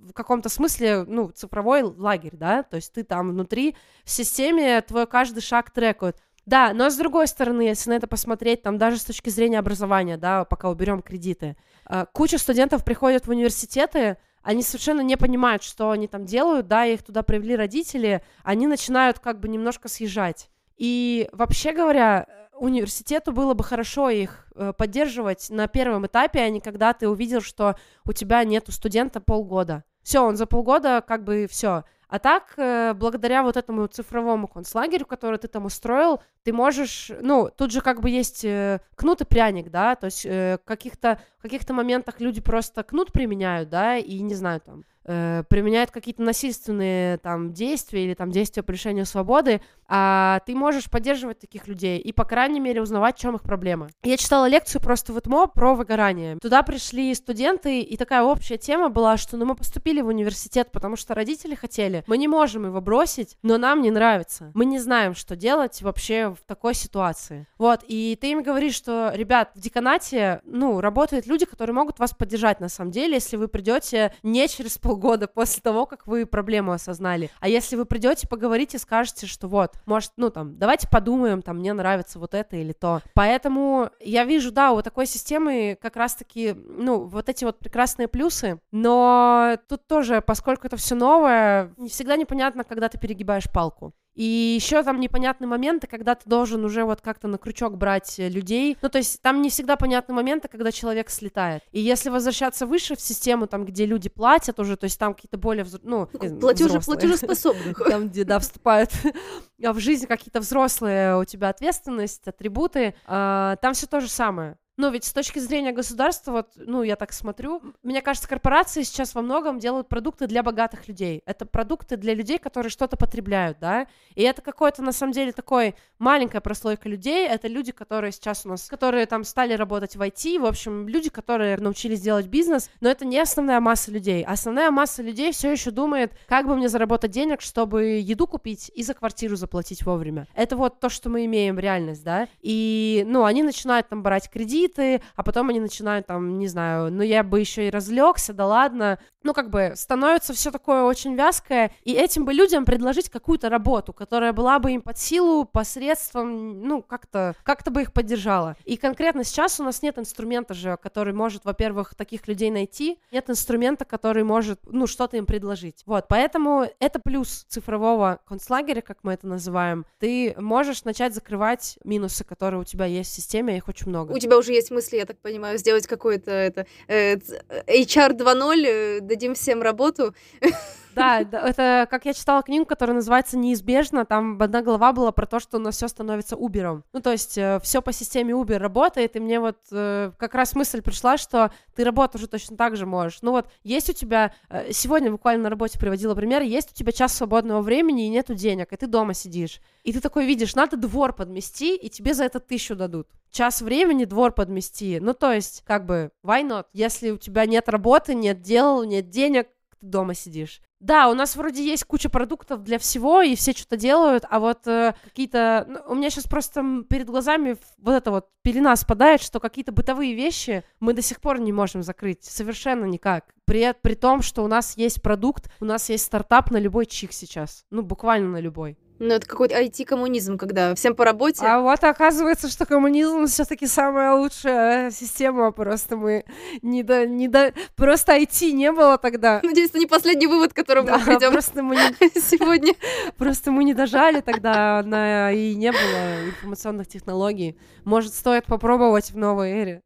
[0.08, 5.06] в каком-то смысле, ну, цифровой лагерь, да, то есть ты там внутри в системе твой
[5.06, 6.16] каждый шаг трекают,
[6.48, 10.16] да, но с другой стороны, если на это посмотреть, там даже с точки зрения образования,
[10.16, 15.90] да, пока уберем кредиты, э, куча студентов приходят в университеты, они совершенно не понимают, что
[15.90, 20.48] они там делают, да, их туда привели родители, они начинают как бы немножко съезжать.
[20.78, 26.62] И вообще говоря, университету было бы хорошо их э, поддерживать на первом этапе, а не
[26.62, 29.84] когда ты увидел, что у тебя нету студента полгода.
[30.02, 31.84] Все, он за полгода как бы все.
[32.08, 37.50] А так, э, благодаря вот этому цифровому концлагерю, который ты там устроил, ты можешь, ну,
[37.54, 41.42] тут же как бы есть э, кнут и пряник, да, то есть э, каких-то, в
[41.42, 47.18] каких-то моментах люди просто кнут применяют, да, и, не знаю, там, э, применяют какие-то насильственные
[47.18, 52.12] там действия или там действия по лишению свободы, а ты можешь поддерживать таких людей и,
[52.12, 53.88] по крайней мере, узнавать, в чем их проблема.
[54.04, 56.36] Я читала лекцию просто в ИТМО про выгорание.
[56.36, 60.96] Туда пришли студенты, и такая общая тема была, что ну, мы поступили в университет, потому
[60.96, 62.04] что родители хотели.
[62.06, 64.52] Мы не можем его бросить, но нам не нравится.
[64.54, 67.46] Мы не знаем, что делать вообще в такой ситуации.
[67.56, 72.12] Вот, и ты им говоришь, что, ребят, в деканате, ну, работают люди, которые могут вас
[72.12, 76.72] поддержать на самом деле, если вы придете не через полгода после того, как вы проблему
[76.72, 81.58] осознали, а если вы придете, поговорите, скажете, что вот, может, ну там, давайте подумаем, там,
[81.58, 83.00] мне нравится вот это или то.
[83.14, 88.60] Поэтому я вижу, да, у такой системы как раз-таки, ну, вот эти вот прекрасные плюсы,
[88.70, 93.92] но тут тоже, поскольку это все новое, не всегда непонятно, когда ты перегибаешь палку.
[94.18, 98.28] И еще там непонятные моменты, когда ты должен уже вот как-то на крючок брать э,
[98.28, 98.76] людей.
[98.82, 101.62] Ну, то есть там не всегда понятны моменты, когда человек слетает.
[101.70, 105.38] И если возвращаться выше в систему, там, где люди платят уже, то есть там какие-то
[105.38, 105.78] более, взро...
[105.84, 106.06] ну,
[106.40, 107.80] Платежи, платежеспособных.
[107.88, 108.90] Там, где, да, вступают
[109.58, 114.58] в жизнь какие-то взрослые у тебя ответственность, атрибуты, а, там все то же самое.
[114.78, 119.12] Но ведь с точки зрения государства, вот, ну, я так смотрю, мне кажется, корпорации сейчас
[119.12, 121.20] во многом делают продукты для богатых людей.
[121.26, 125.74] Это продукты для людей, которые что-то потребляют, да, и это какое-то, на самом деле, такой
[125.98, 130.38] маленькая прослойка людей, это люди, которые сейчас у нас, которые там стали работать в IT,
[130.38, 134.24] в общем, люди, которые научились делать бизнес, но это не основная масса людей.
[134.24, 138.84] Основная масса людей все еще думает, как бы мне заработать денег, чтобы еду купить и
[138.84, 140.28] за квартиру заплатить вовремя.
[140.36, 144.67] Это вот то, что мы имеем реальность, да, и, ну, они начинают там брать кредит,
[144.68, 148.46] кредиты, а потом они начинают там, не знаю, ну я бы еще и разлегся, да
[148.46, 148.98] ладно.
[149.24, 153.92] Ну, как бы становится все такое очень вязкое, и этим бы людям предложить какую-то работу,
[153.92, 158.56] которая была бы им под силу посредством, ну, как-то как бы их поддержала.
[158.64, 163.28] И конкретно сейчас у нас нет инструмента же, который может, во-первых, таких людей найти, нет
[163.28, 165.82] инструмента, который может, ну, что-то им предложить.
[165.84, 169.84] Вот, поэтому это плюс цифрового концлагеря, как мы это называем.
[169.98, 174.12] Ты можешь начать закрывать минусы, которые у тебя есть в системе, их очень много.
[174.12, 179.00] У тебя уже есть мысли, я так понимаю, сделать какой-то это э, HR 2.0, э,
[179.00, 180.14] дадим всем работу.
[180.94, 185.40] Да, это как я читала книгу, которая называется «Неизбежно», там одна глава была про то,
[185.40, 186.82] что у нас все становится Uber.
[186.92, 190.54] Ну, то есть э, все по системе Uber работает, и мне вот э, как раз
[190.54, 193.18] мысль пришла, что ты работу уже точно так же можешь.
[193.22, 196.92] Ну вот, есть у тебя, э, сегодня буквально на работе приводила пример, есть у тебя
[196.92, 199.60] час свободного времени и нету денег, и ты дома сидишь.
[199.84, 203.08] И ты такой видишь, надо двор подмести, и тебе за это тысячу дадут.
[203.30, 205.00] Час времени двор подмести.
[205.00, 206.66] Ну, то есть, как бы, why not?
[206.72, 209.48] Если у тебя нет работы, нет дел, нет денег,
[209.80, 210.60] ты дома сидишь.
[210.80, 214.66] Да, у нас вроде есть куча продуктов для всего, и все что-то делают, а вот
[214.66, 215.66] э, какие-то...
[215.68, 220.14] Ну, у меня сейчас просто перед глазами вот эта вот пелена спадает, что какие-то бытовые
[220.14, 223.34] вещи мы до сих пор не можем закрыть, совершенно никак.
[223.44, 227.12] При, при том, что у нас есть продукт, у нас есть стартап на любой чих
[227.12, 228.78] сейчас, ну, буквально на любой.
[228.98, 231.44] Ну, это какой-то IT-коммунизм, когда всем по работе.
[231.46, 235.52] А вот оказывается, что коммунизм все-таки самая лучшая система.
[235.52, 236.24] Просто мы
[236.62, 237.52] не до, не до...
[237.76, 239.40] Просто IT не было тогда.
[239.42, 242.20] Надеюсь, это не последний вывод, к которому да, мы придем просто мы не...
[242.20, 242.74] сегодня.
[243.16, 245.32] Просто мы не дожали тогда, на...
[245.32, 247.56] и не было информационных технологий.
[247.84, 249.82] Может, стоит попробовать в новой эре.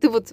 [0.00, 0.32] Ты вот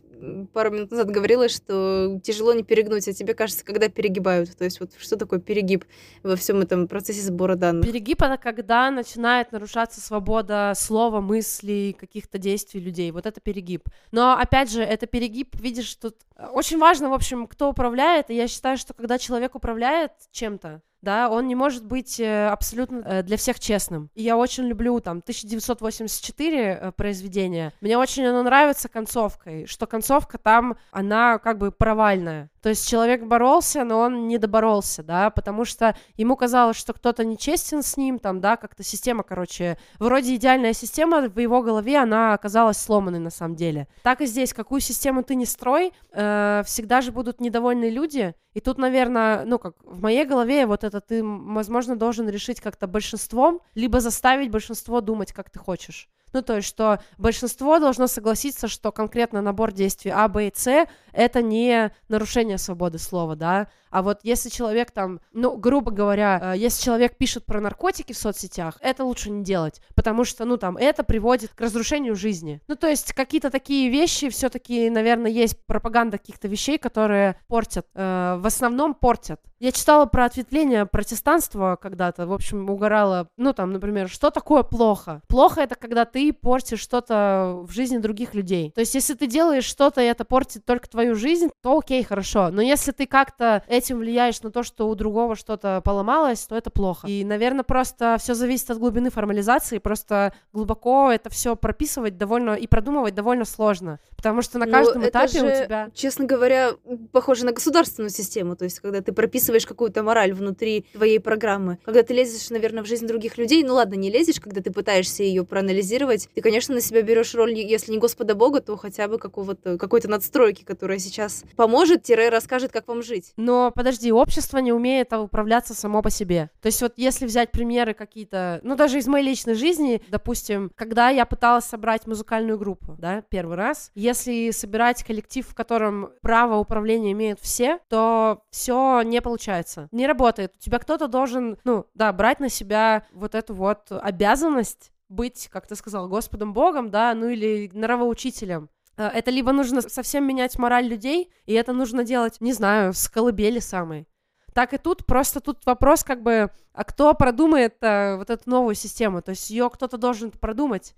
[0.54, 4.56] пару минут назад говорила, что тяжело не перегнуть, а тебе кажется, когда перегибают.
[4.58, 5.86] То есть вот что такое перегиб
[6.24, 7.86] во всем этом процессе сбора данных?
[7.86, 13.12] Перегиб— это когда начинает нарушаться свобода слова, мыслей, каких-то действий людей.
[13.12, 13.90] Вот это перегиб.
[14.12, 16.16] Но, опять же, это перегиб, видишь, тут
[16.54, 21.30] очень важно, в общем, кто управляет, и я считаю, что когда человек управляет чем-то, да,
[21.30, 24.10] он не может быть э, абсолютно э, для всех честным.
[24.14, 27.72] И я очень люблю там 1984 э, произведение.
[27.80, 32.50] Мне очень оно нравится концовкой, что концовка там, она как бы провальная.
[32.62, 37.24] То есть человек боролся, но он не доборолся, да, потому что ему казалось, что кто-то
[37.24, 42.34] нечестен с ним, там, да, как-то система, короче, вроде идеальная система, в его голове она
[42.34, 43.88] оказалась сломанной на самом деле.
[44.04, 48.60] Так и здесь, какую систему ты не строй, э, всегда же будут недовольные люди, и
[48.60, 53.62] тут, наверное, ну, как в моей голове вот это ты, возможно, должен решить как-то большинством,
[53.76, 56.10] либо заставить большинство думать, как ты хочешь.
[56.38, 60.86] Ну, то есть, что большинство должно согласиться, что конкретно набор действий А, Б и С—
[61.12, 66.58] это не нарушение свободы слова, да, а вот если человек там, ну, грубо говоря, э,
[66.58, 70.78] если человек пишет про наркотики в соцсетях, это лучше не делать, потому что, ну, там,
[70.78, 72.62] это приводит к разрушению жизни.
[72.68, 78.38] Ну, то есть какие-то такие вещи все-таки, наверное, есть пропаганда каких-то вещей, которые портят, э,
[78.40, 79.42] в основном портят.
[79.60, 85.22] Я читала про ответвление протестанства когда-то, в общем, угорала, ну, там, например, что такое плохо?
[85.28, 88.72] Плохо это когда ты портишь что-то в жизни других людей.
[88.74, 92.50] То есть, если ты делаешь что-то, и это портит только твою жизнь, то окей, хорошо.
[92.50, 96.70] Но если ты как-то этим влияешь на то, что у другого что-то поломалось, то это
[96.70, 97.08] плохо.
[97.08, 102.68] И, наверное, просто все зависит от глубины формализации, просто глубоко это все прописывать довольно и
[102.68, 105.90] продумывать довольно сложно, потому что на ну, каждом Но этапе же, у тебя...
[105.94, 106.72] Честно говоря,
[107.12, 112.04] похоже на государственную систему, то есть когда ты прописываешь какую-то мораль внутри твоей программы, когда
[112.04, 115.44] ты лезешь, наверное, в жизнь других людей, ну ладно, не лезешь, когда ты пытаешься ее
[115.46, 119.78] проанализировать, ты, конечно, на себя берешь роль, если не Господа Бога, то хотя бы какого-то
[119.78, 123.34] какой-то надстройки, которая сейчас поможет-расскажет, как вам жить.
[123.38, 126.50] Но подожди, общество не умеет управляться само по себе.
[126.62, 131.10] То есть вот если взять примеры какие-то, ну даже из моей личной жизни, допустим, когда
[131.10, 137.12] я пыталась собрать музыкальную группу, да, первый раз, если собирать коллектив, в котором право управления
[137.14, 140.54] имеют все, то все не получается, не работает.
[140.56, 145.68] У тебя кто-то должен, ну, да, брать на себя вот эту вот обязанность быть, как
[145.68, 148.70] ты сказал, Господом Богом, да, ну или нравоучителем.
[148.98, 153.08] Э, это либо нужно совсем менять мораль людей, и это нужно делать, не знаю, с
[153.08, 154.08] колыбели самой.
[154.54, 158.74] Так и тут, просто тут вопрос как бы, а кто продумает а, вот эту новую
[158.74, 159.22] систему?
[159.22, 160.96] То есть ее кто-то должен продумать.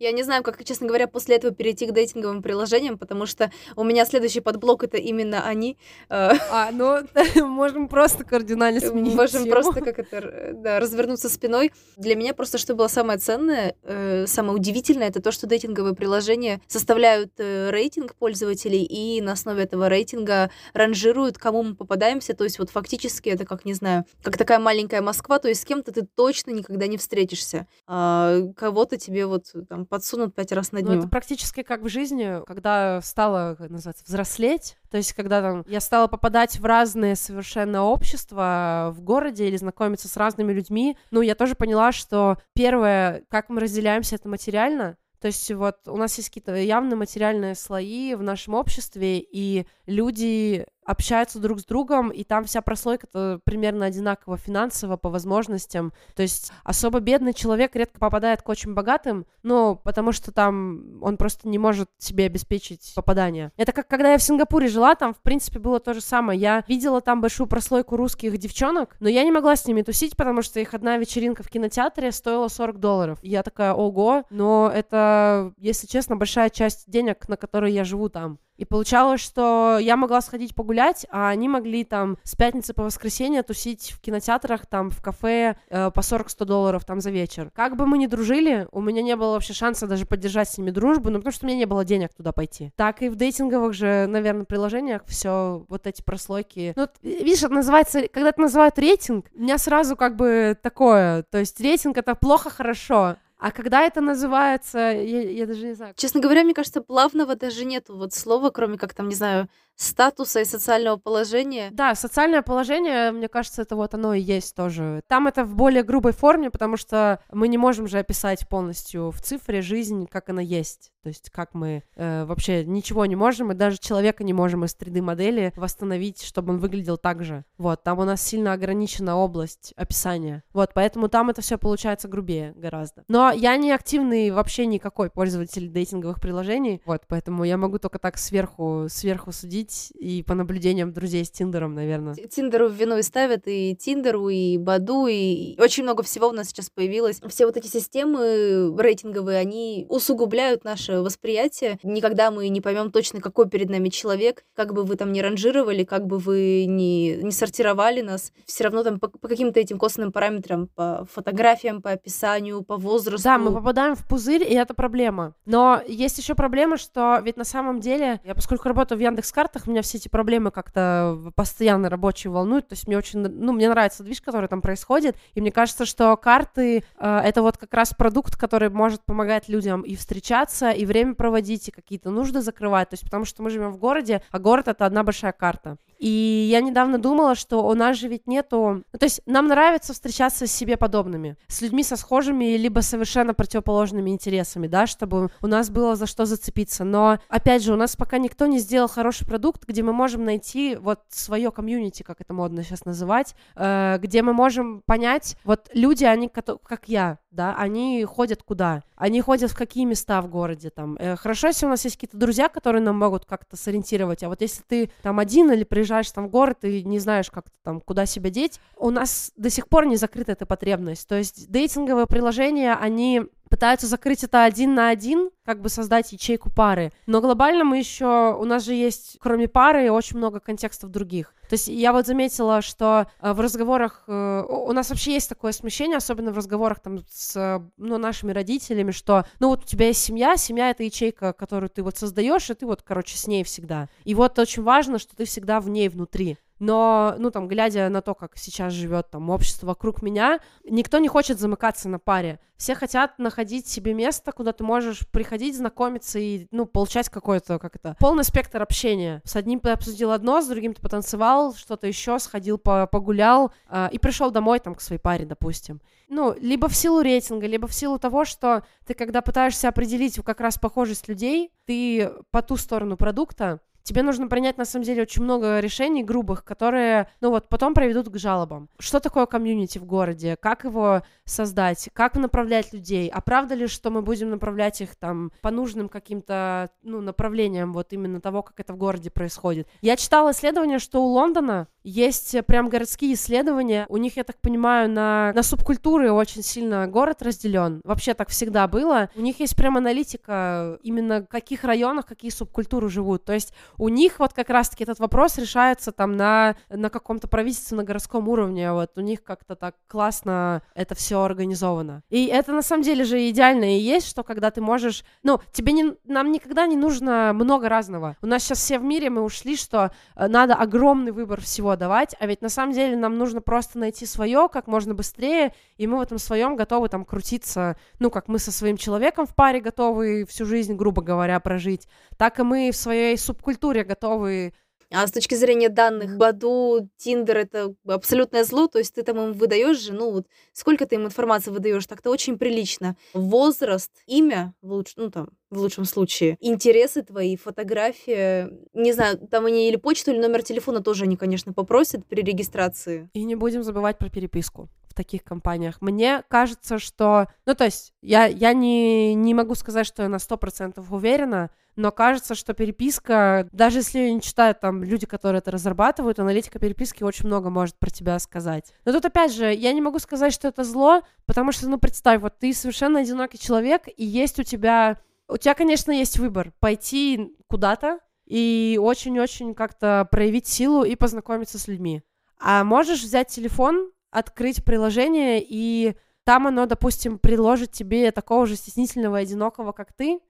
[0.00, 3.84] Я не знаю, как, честно говоря, после этого перейти к дейтинговым приложениям, потому что у
[3.84, 5.76] меня следующий подблок это именно они.
[6.08, 7.00] Э, а, ну,
[7.46, 9.52] можем просто кардинально сменить Можем тему.
[9.52, 11.70] просто как это, да, развернуться спиной.
[11.98, 16.62] Для меня просто что было самое ценное, э, самое удивительное, это то, что дейтинговые приложения
[16.66, 22.32] составляют э, рейтинг пользователей и на основе этого рейтинга ранжируют, кому мы попадаемся.
[22.32, 25.64] То есть вот фактически это как, не знаю, как такая маленькая Москва, то есть с
[25.66, 27.66] кем-то ты точно никогда не встретишься.
[27.86, 30.92] А кого-то тебе вот там подсунут пять раз на дню.
[30.92, 35.64] Ну, это практически как в жизни, когда стала, как называется, взрослеть, то есть, когда там
[35.68, 41.20] я стала попадать в разные совершенно общества в городе или знакомиться с разными людьми, ну,
[41.20, 46.16] я тоже поняла, что первое, как мы разделяемся, это материально, то есть вот у нас
[46.16, 52.24] есть какие-то явно материальные слои в нашем обществе, и люди общаются друг с другом, и
[52.24, 55.92] там вся прослойка примерно одинаково финансово по возможностям.
[56.14, 61.16] То есть особо бедный человек редко попадает к очень богатым, ну, потому что там он
[61.16, 63.52] просто не может себе обеспечить попадание.
[63.56, 66.40] Это как когда я в Сингапуре жила, там, в принципе, было то же самое.
[66.40, 70.42] Я видела там большую прослойку русских девчонок, но я не могла с ними тусить, потому
[70.42, 73.18] что их одна вечеринка в кинотеатре стоила 40 долларов.
[73.22, 78.38] я такая, ого, но это, если честно, большая часть денег, на которые я живу там.
[78.60, 83.42] И получалось, что я могла сходить погулять, а они могли там с пятницы по воскресенье
[83.42, 87.50] тусить в кинотеатрах, там в кафе э, по 40-100 долларов там за вечер.
[87.54, 90.72] Как бы мы ни дружили, у меня не было вообще шанса даже поддержать с ними
[90.72, 92.70] дружбу, ну потому что у меня не было денег туда пойти.
[92.76, 96.74] Так и в дейтинговых же, наверное, приложениях все вот эти прослойки.
[96.76, 101.38] Ну, видишь, это называется, когда это называют рейтинг, у меня сразу как бы такое, то
[101.38, 103.16] есть рейтинг это плохо-хорошо.
[103.40, 105.94] А когда это называется, я, я даже не знаю.
[105.96, 109.48] Честно говоря, мне кажется, плавного даже нету вот слова, кроме как там, не знаю,
[109.80, 111.70] статуса и социального положения.
[111.72, 115.02] Да, социальное положение, мне кажется, это вот оно и есть тоже.
[115.08, 119.20] Там это в более грубой форме, потому что мы не можем же описать полностью в
[119.22, 120.92] цифре жизнь, как она есть.
[121.02, 124.76] То есть как мы э, вообще ничего не можем, и даже человека не можем из
[124.76, 127.44] 3D-модели восстановить, чтобы он выглядел так же.
[127.56, 130.42] Вот, там у нас сильно ограничена область описания.
[130.52, 133.04] Вот, поэтому там это все получается грубее гораздо.
[133.08, 138.18] Но я не активный вообще никакой пользователь дейтинговых приложений, вот, поэтому я могу только так
[138.18, 142.14] сверху, сверху судить, судить и по наблюдениям друзей с Тиндером, наверное.
[142.14, 146.48] Тиндеру в вину и ставят, и Тиндеру, и Баду, и очень много всего у нас
[146.48, 147.20] сейчас появилось.
[147.28, 151.78] Все вот эти системы рейтинговые, они усугубляют наше восприятие.
[151.82, 155.84] Никогда мы не поймем точно, какой перед нами человек, как бы вы там не ранжировали,
[155.84, 160.12] как бы вы не, не сортировали нас, все равно там по, по каким-то этим косвенным
[160.12, 163.24] параметрам, по фотографиям, по описанию, по возрасту.
[163.24, 165.34] Да, мы попадаем в пузырь, и это проблема.
[165.46, 169.66] Но есть еще проблема, что ведь на самом деле, я поскольку работаю в Яндекс.Картах, проектах
[169.66, 174.02] меня все эти проблемы как-то постоянно рабочие волнуют, то есть мне очень, ну, мне нравится
[174.02, 178.36] движ, который там происходит, и мне кажется, что карты э, это вот как раз продукт,
[178.36, 183.04] который может помогать людям и встречаться, и время проводить, и какие-то нужды закрывать, то есть
[183.04, 185.76] потому что мы живем в городе, а город это одна большая карта.
[186.00, 188.82] И я недавно думала, что у нас же ведь нету...
[188.90, 193.34] Ну, то есть нам нравится встречаться с себе подобными, с людьми со схожими либо совершенно
[193.34, 196.84] противоположными интересами, да, чтобы у нас было за что зацепиться.
[196.84, 200.76] Но, опять же, у нас пока никто не сделал хороший продукт, где мы можем найти
[200.76, 206.04] вот свое комьюнити, как это модно сейчас называть, э, где мы можем понять, вот люди,
[206.04, 208.82] они как я, да, они ходят куда?
[208.96, 210.96] Они ходят в какие места в городе там.
[210.98, 214.40] Э, хорошо, если у нас есть какие-то друзья, которые нам могут как-то сориентировать, а вот
[214.40, 218.06] если ты там один или приезжаешь там в город и не знаешь, как там, куда
[218.06, 221.08] себя деть, у нас до сих пор не закрыта эта потребность.
[221.08, 226.50] То есть дейтинговые приложения, они пытаются закрыть это один на один, как бы создать ячейку
[226.50, 226.92] пары.
[227.06, 231.34] Но глобально мы еще, у нас же есть, кроме пары, очень много контекстов других.
[231.48, 235.50] То есть я вот заметила, что э, в разговорах, э, у нас вообще есть такое
[235.50, 240.00] смещение, особенно в разговорах там с ну, нашими родителями, что, ну вот у тебя есть
[240.00, 243.88] семья, семья— это ячейка, которую ты вот создаешь, и ты вот, короче, с ней всегда.
[244.04, 248.02] И вот очень важно, что ты всегда в ней внутри но, ну, там, глядя на
[248.02, 252.38] то, как сейчас живет там общество вокруг меня, никто не хочет замыкаться на паре.
[252.56, 257.76] Все хотят находить себе место, куда ты можешь приходить, знакомиться и, ну, получать какой-то, как
[257.76, 259.22] это, полный спектр общения.
[259.24, 263.88] С одним ты обсудил одно, с другим ты потанцевал, что-то еще, сходил, по погулял э,
[263.92, 265.80] и пришел домой там к своей паре, допустим.
[266.08, 270.40] Ну, либо в силу рейтинга, либо в силу того, что ты, когда пытаешься определить как
[270.40, 275.22] раз похожесть людей, ты по ту сторону продукта, тебе нужно принять, на самом деле, очень
[275.22, 278.68] много решений грубых, которые, ну вот, потом приведут к жалобам.
[278.78, 280.36] Что такое комьюнити в городе?
[280.40, 281.88] Как его создать?
[281.92, 283.08] Как направлять людей?
[283.08, 287.92] А правда ли, что мы будем направлять их там по нужным каким-то, ну, направлениям вот
[287.92, 289.68] именно того, как это в городе происходит?
[289.80, 293.86] Я читала исследование, что у Лондона есть прям городские исследования.
[293.88, 297.80] У них, я так понимаю, на, на субкультуры очень сильно город разделен.
[297.84, 299.10] Вообще так всегда было.
[299.16, 303.24] У них есть прям аналитика именно в каких районах какие субкультуры живут.
[303.24, 307.86] То есть у них вот как раз-таки этот вопрос решается там на, на каком-то правительственном
[307.86, 308.70] городском уровне.
[308.72, 312.02] Вот у них как-то так классно это все организовано.
[312.10, 315.02] И это на самом деле же идеально и есть, что когда ты можешь...
[315.22, 318.18] Ну, тебе не, нам никогда не нужно много разного.
[318.20, 322.14] У нас сейчас все в мире, мы ушли, что э, надо огромный выбор всего давать,
[322.20, 325.96] а ведь на самом деле нам нужно просто найти свое как можно быстрее, и мы
[325.96, 330.26] в этом своем готовы там крутиться, ну, как мы со своим человеком в паре готовы
[330.28, 331.88] всю жизнь, грубо говоря, прожить,
[332.18, 334.52] так и мы в своей субкультуре готовы
[334.92, 339.32] а с точки зрения данных, Баду, Тиндер это абсолютное зло, то есть ты там им
[339.32, 342.96] выдаешь же, ну вот сколько ты им информации выдаешь, так-то очень прилично.
[343.14, 344.94] Возраст, имя, в луч...
[344.96, 350.18] ну там, в лучшем случае, интересы твои, фотография, не знаю, там они или почту, или
[350.18, 353.08] номер телефона тоже они, конечно, попросят при регистрации.
[353.14, 355.80] И не будем забывать про переписку в таких компаниях.
[355.80, 357.28] Мне кажется, что...
[357.46, 361.92] Ну, то есть, я, я не, не могу сказать, что я на 100% уверена, но
[361.92, 367.02] кажется, что переписка, даже если ее не читают там люди, которые это разрабатывают, аналитика переписки
[367.02, 368.72] очень много может про тебя сказать.
[368.84, 372.20] Но тут опять же, я не могу сказать, что это зло, потому что, ну, представь,
[372.20, 375.00] вот ты совершенно одинокий человек, и есть у тебя...
[375.28, 381.68] У тебя, конечно, есть выбор пойти куда-то и очень-очень как-то проявить силу и познакомиться с
[381.68, 382.02] людьми.
[382.40, 385.94] А можешь взять телефон, открыть приложение, и
[386.24, 390.20] там оно, допустим, предложит тебе такого же стеснительного и одинокого, как ты,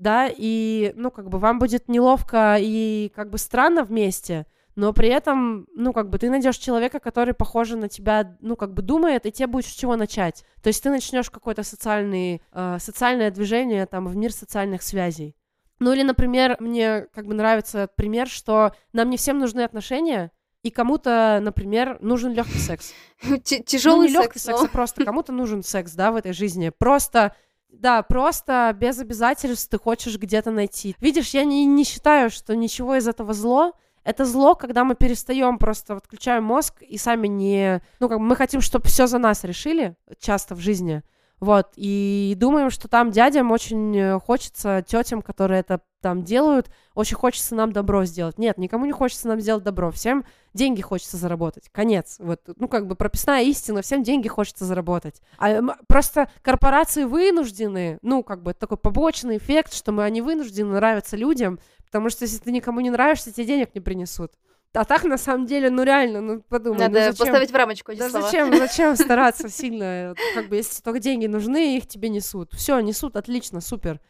[0.00, 4.46] да, и, ну, как бы вам будет неловко и как бы странно вместе,
[4.76, 8.72] но при этом, ну, как бы ты найдешь человека, который похоже на тебя, ну, как
[8.72, 10.44] бы думает, и тебе будет с чего начать.
[10.62, 15.36] То есть ты начнешь какое-то социальный, э, социальное движение там в мир социальных связей.
[15.80, 20.30] Ну или, например, мне как бы нравится пример, что нам не всем нужны отношения,
[20.62, 22.92] и кому-то, например, нужен легкий секс.
[23.44, 26.70] Тяжелый ну, не легкий секс, а просто кому-то нужен секс, да, в этой жизни.
[26.76, 27.34] Просто
[27.72, 30.94] да, просто без обязательств ты хочешь где-то найти.
[31.00, 33.72] Видишь, я не, не считаю, что ничего из этого зло.
[34.04, 37.82] Это зло, когда мы перестаем просто отключаем мозг и сами не...
[38.00, 41.02] Ну, как мы хотим, чтобы все за нас решили часто в жизни.
[41.40, 47.16] Вот, и думаем, что там дядям очень э, хочется, тетям, которые это там делают, очень
[47.16, 48.38] хочется нам добро сделать.
[48.38, 49.90] Нет, никому не хочется нам сделать добро.
[49.90, 51.70] Всем деньги хочется заработать.
[51.72, 52.16] Конец.
[52.18, 55.22] Вот, ну, как бы прописная истина, всем деньги хочется заработать.
[55.38, 61.16] А просто корпорации вынуждены, ну, как бы такой побочный эффект, что мы они вынуждены нравиться
[61.16, 64.32] людям, потому что если ты никому не нравишься, тебе денег не принесут.
[64.72, 66.78] А так, на самом деле, ну реально, ну подумай.
[66.78, 68.26] Надо ну, зачем, поставить в рамочку эти да слова.
[68.26, 70.14] зачем, зачем стараться сильно?
[70.34, 72.52] Как бы, если только деньги нужны, их тебе несут.
[72.54, 74.00] Все, несут, отлично, супер.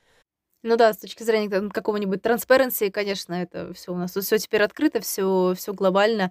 [0.62, 4.62] Ну да, с точки зрения там, какого-нибудь транспаренции, конечно, это все у нас все теперь
[4.62, 6.30] открыто, все, все глобально.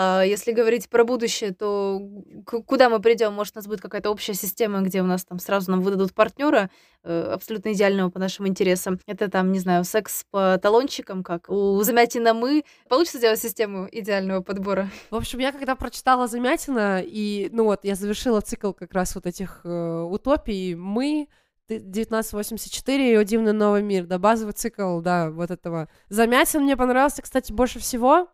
[0.00, 2.00] А если говорить про будущее, то
[2.44, 3.32] куда мы придем?
[3.32, 6.70] Может, у нас будет какая-то общая система, где у нас там сразу нам выдадут партнера
[7.02, 9.00] э, абсолютно идеального по нашим интересам.
[9.06, 12.62] Это там, не знаю, секс по талончикам, как у Замятина мы.
[12.88, 14.88] Получится сделать систему идеального подбора?
[15.10, 19.26] В общем, я когда прочитала Замятина, и, ну вот, я завершила цикл как раз вот
[19.26, 21.26] этих э, утопий, мы
[21.66, 25.88] 1984 и «О дивный новый мир», да, базовый цикл, да, вот этого.
[26.08, 28.28] Замятин мне понравился, кстати, больше всего,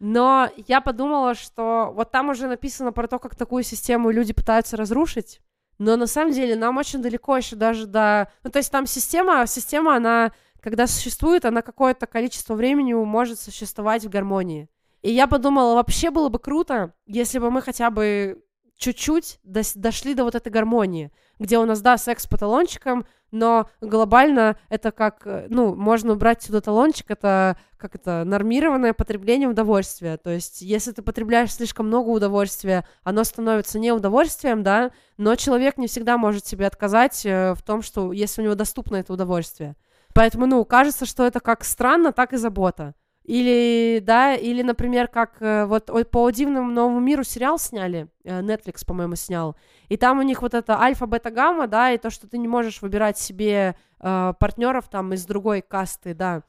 [0.00, 4.76] но я подумала, что вот там уже написано про то, как такую систему люди пытаются
[4.76, 5.40] разрушить,
[5.78, 8.30] но на самом деле нам очень далеко еще даже до...
[8.42, 14.04] Ну, то есть там система, система, она, когда существует, она какое-то количество времени может существовать
[14.04, 14.68] в гармонии.
[15.02, 18.42] И я подумала, вообще было бы круто, если бы мы хотя бы
[18.80, 24.56] чуть-чуть дошли до вот этой гармонии, где у нас, да, секс по талончикам, но глобально
[24.70, 30.16] это как, э, ну, можно убрать сюда талончик, это как это, нормированное потребление удовольствия.
[30.16, 35.76] То есть, если ты потребляешь слишком много удовольствия, оно становится не удовольствием, да, но человек
[35.76, 39.76] не всегда может себе отказать э, в том, что если у него доступно это удовольствие.
[40.14, 42.94] Поэтому, ну, кажется, что это как странно, так и забота.
[43.24, 48.84] Или, да, или, например, как э, вот по дивному новому миру сериал сняли, э, Netflix,
[48.84, 49.56] по-моему, снял,
[49.88, 52.48] и там у них вот это альфа, бета, гамма, да, и то, что ты не
[52.48, 56.42] можешь выбирать себе э, партнеров там из другой касты, да.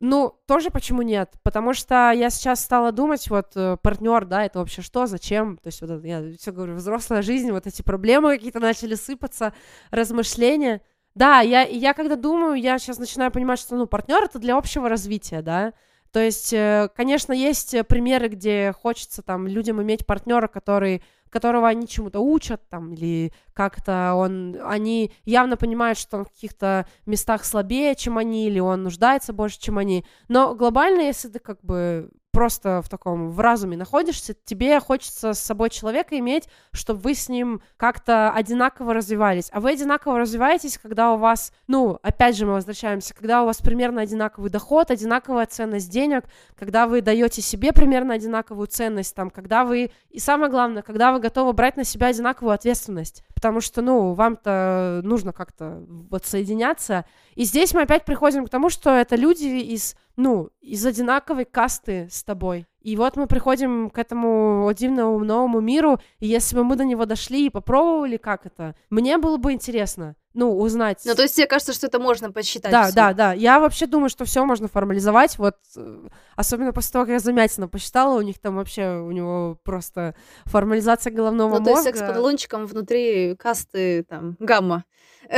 [0.00, 1.34] Ну, тоже почему нет?
[1.42, 5.56] Потому что я сейчас стала думать, вот, э, партнер, да, это вообще что, зачем?
[5.58, 9.54] То есть, вот это, я все говорю, взрослая жизнь, вот эти проблемы какие-то начали сыпаться,
[9.90, 10.82] размышления.
[11.14, 14.88] Да, я, я когда думаю, я сейчас начинаю понимать, что, ну, партнер это для общего
[14.88, 15.72] развития, да,
[16.14, 21.88] то есть, э, конечно, есть примеры, где хочется там людям иметь партнера, который которого они
[21.88, 27.96] чему-то учат, там, или как-то он, они явно понимают, что он в каких-то местах слабее,
[27.96, 30.04] чем они, или он нуждается больше, чем они.
[30.28, 35.38] Но глобально, если ты как бы просто в таком, в разуме находишься, тебе хочется с
[35.38, 39.48] собой человека иметь, чтобы вы с ним как-то одинаково развивались.
[39.52, 43.62] А вы одинаково развиваетесь, когда у вас, ну, опять же мы возвращаемся, когда у вас
[43.62, 46.24] примерно одинаковый доход, одинаковая ценность денег,
[46.58, 51.20] когда вы даете себе примерно одинаковую ценность, там, когда вы, и самое главное, когда вы
[51.20, 57.04] готовы брать на себя одинаковую ответственность потому что, ну, вам-то нужно как-то вот соединяться.
[57.34, 62.08] И здесь мы опять приходим к тому, что это люди из, ну, из одинаковой касты
[62.10, 62.66] с тобой.
[62.80, 67.06] И вот мы приходим к этому дивному новому миру, и если бы мы до него
[67.06, 71.00] дошли и попробовали, как это, мне было бы интересно, ну, узнать.
[71.04, 72.70] Ну, то есть тебе кажется, что это можно посчитать?
[72.70, 72.94] Да, всё?
[72.94, 73.32] да, да.
[73.32, 75.38] Я вообще думаю, что все можно формализовать.
[75.38, 79.58] Вот, э, особенно после того, как я Замятина посчитала, у них там вообще, у него
[79.62, 81.98] просто формализация головного Ну, то есть мозга.
[81.98, 84.84] секс под лунчиком внутри касты, там, гамма.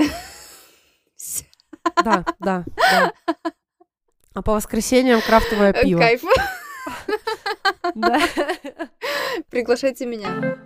[2.03, 3.13] Да, да, да.
[4.37, 5.99] А по воскресеньям крафтовое пиво.
[5.99, 6.23] Кайф.
[7.95, 8.21] Да.
[9.49, 10.59] Приглашайте меня.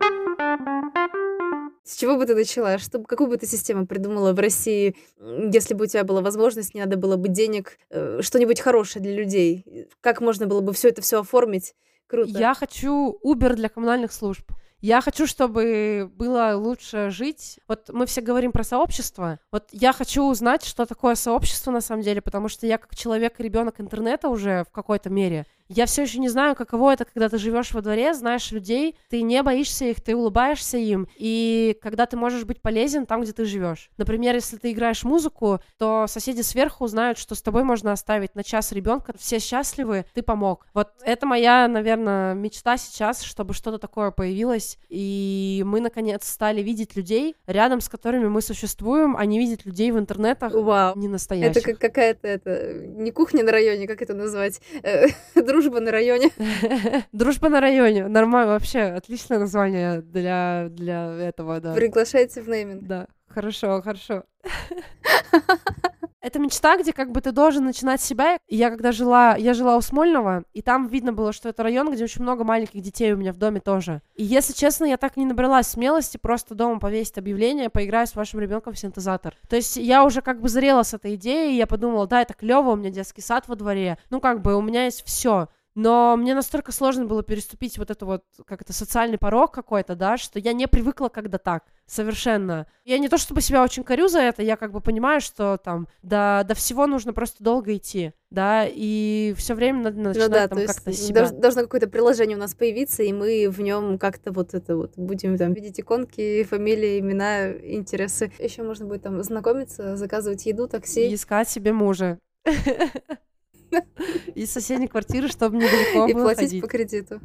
[1.84, 2.78] С чего бы ты начала?
[2.78, 6.80] Что, какую бы ты систему придумала в России, если бы у тебя была возможность, не
[6.80, 9.88] надо было бы денег, э, что-нибудь хорошее для людей?
[10.00, 11.74] Как можно было бы все это все оформить?
[12.08, 12.36] Круто.
[12.36, 14.50] Я хочу Uber для коммунальных служб.
[14.80, 17.60] Я хочу, чтобы было лучше жить.
[17.68, 19.38] Вот мы все говорим про сообщество.
[19.52, 23.38] Вот я хочу узнать, что такое сообщество на самом деле, потому что я как человек
[23.38, 25.46] и ребенок интернета уже в какой-то мере.
[25.72, 29.22] Я все еще не знаю, каково это, когда ты живешь во дворе, знаешь людей, ты
[29.22, 33.44] не боишься их, ты улыбаешься им, и когда ты можешь быть полезен там, где ты
[33.44, 33.88] живешь.
[33.96, 38.42] Например, если ты играешь музыку, то соседи сверху узнают, что с тобой можно оставить на
[38.42, 40.66] час ребенка, все счастливы, ты помог.
[40.74, 46.96] Вот это моя, наверное, мечта сейчас, чтобы что-то такое появилось, и мы наконец стали видеть
[46.96, 50.98] людей, рядом с которыми мы существуем, а не видеть людей в интернетах Вау.
[50.98, 51.58] не настоящих.
[51.58, 54.60] Это как какая-то, это, не кухня на районе, как это назвать?
[54.82, 55.06] Э,
[55.60, 56.30] Дружба на районе.
[57.12, 58.08] Дружба на районе.
[58.08, 61.74] Нормально, вообще отличное название для, для этого, да.
[61.74, 62.86] Приглашайте в нейминг.
[62.86, 64.24] Да, хорошо, хорошо.
[66.20, 68.38] Это мечта, где как бы ты должен начинать себя.
[68.46, 72.04] Я когда жила, я жила у Смольного, и там видно было, что это район, где
[72.04, 74.02] очень много маленьких детей у меня в доме тоже.
[74.16, 78.40] И если честно, я так не набралась смелости просто дома повесить объявление, поиграю с вашим
[78.40, 79.34] ребенком в синтезатор.
[79.48, 82.34] То есть я уже как бы зрела с этой идеей, и я подумала, да, это
[82.34, 85.48] клево, у меня детский сад во дворе, ну как бы у меня есть все.
[85.74, 90.16] Но мне настолько сложно было переступить вот это вот, как это, социальный порог какой-то, да,
[90.16, 92.66] что я не привыкла когда так, совершенно.
[92.84, 95.86] Я не то чтобы себя очень корю за это, я как бы понимаю, что там
[96.02, 100.48] до, до всего нужно просто долго идти, да, и все время надо начинать Ну да,
[100.48, 101.22] там то как-то себя.
[101.22, 104.96] долж- должно какое-то приложение у нас появиться, и мы в нем как-то вот это вот
[104.96, 108.32] будем там видеть иконки, фамилии, имена, интересы.
[108.38, 112.18] Еще можно будет там знакомиться, заказывать еду, И такси искать себе мужа.
[114.34, 116.62] Из соседней квартиры, чтобы недалеко и было платить ходить.
[116.62, 117.20] по кредиту.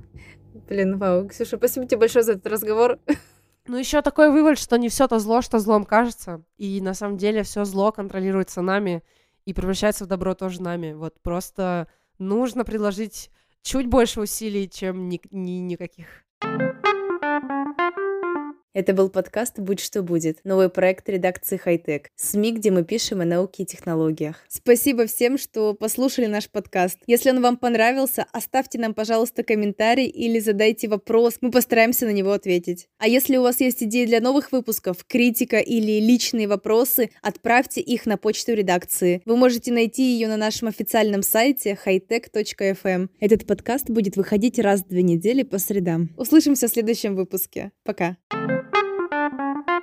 [0.68, 3.00] Блин, вау, Ксюша, спасибо тебе большое за этот разговор.
[3.68, 6.44] Ну, еще такой вывод, что не все то зло, что злом кажется.
[6.56, 9.02] И на самом деле все зло контролируется нами
[9.46, 10.94] и превращается в добро тоже нами.
[10.94, 11.88] Вот просто
[12.20, 13.32] нужно приложить
[13.64, 16.06] чуть больше усилий, чем ни- ни- никаких.
[18.76, 23.26] Это был подкаст «Будь что будет», новый проект редакции «Хайтек», СМИ, где мы пишем о
[23.26, 24.44] науке и технологиях.
[24.50, 27.00] Спасибо всем, что послушали наш подкаст.
[27.08, 32.34] Если он вам понравился, оставьте нам, пожалуйста, комментарий или задайте вопрос, мы постараемся на него
[32.34, 32.90] ответить.
[32.98, 38.06] А если у вас есть идеи для новых выпусков, критика или личные вопросы, отправьте их
[38.06, 39.22] на почту редакции.
[39.24, 43.08] Вы можете найти ее на нашем официальном сайте hightech.fm.
[43.22, 46.10] Этот подкаст будет выходить раз в две недели по средам.
[46.18, 47.72] Услышимся в следующем выпуске.
[47.86, 48.18] Пока.
[49.28, 49.75] Thank you.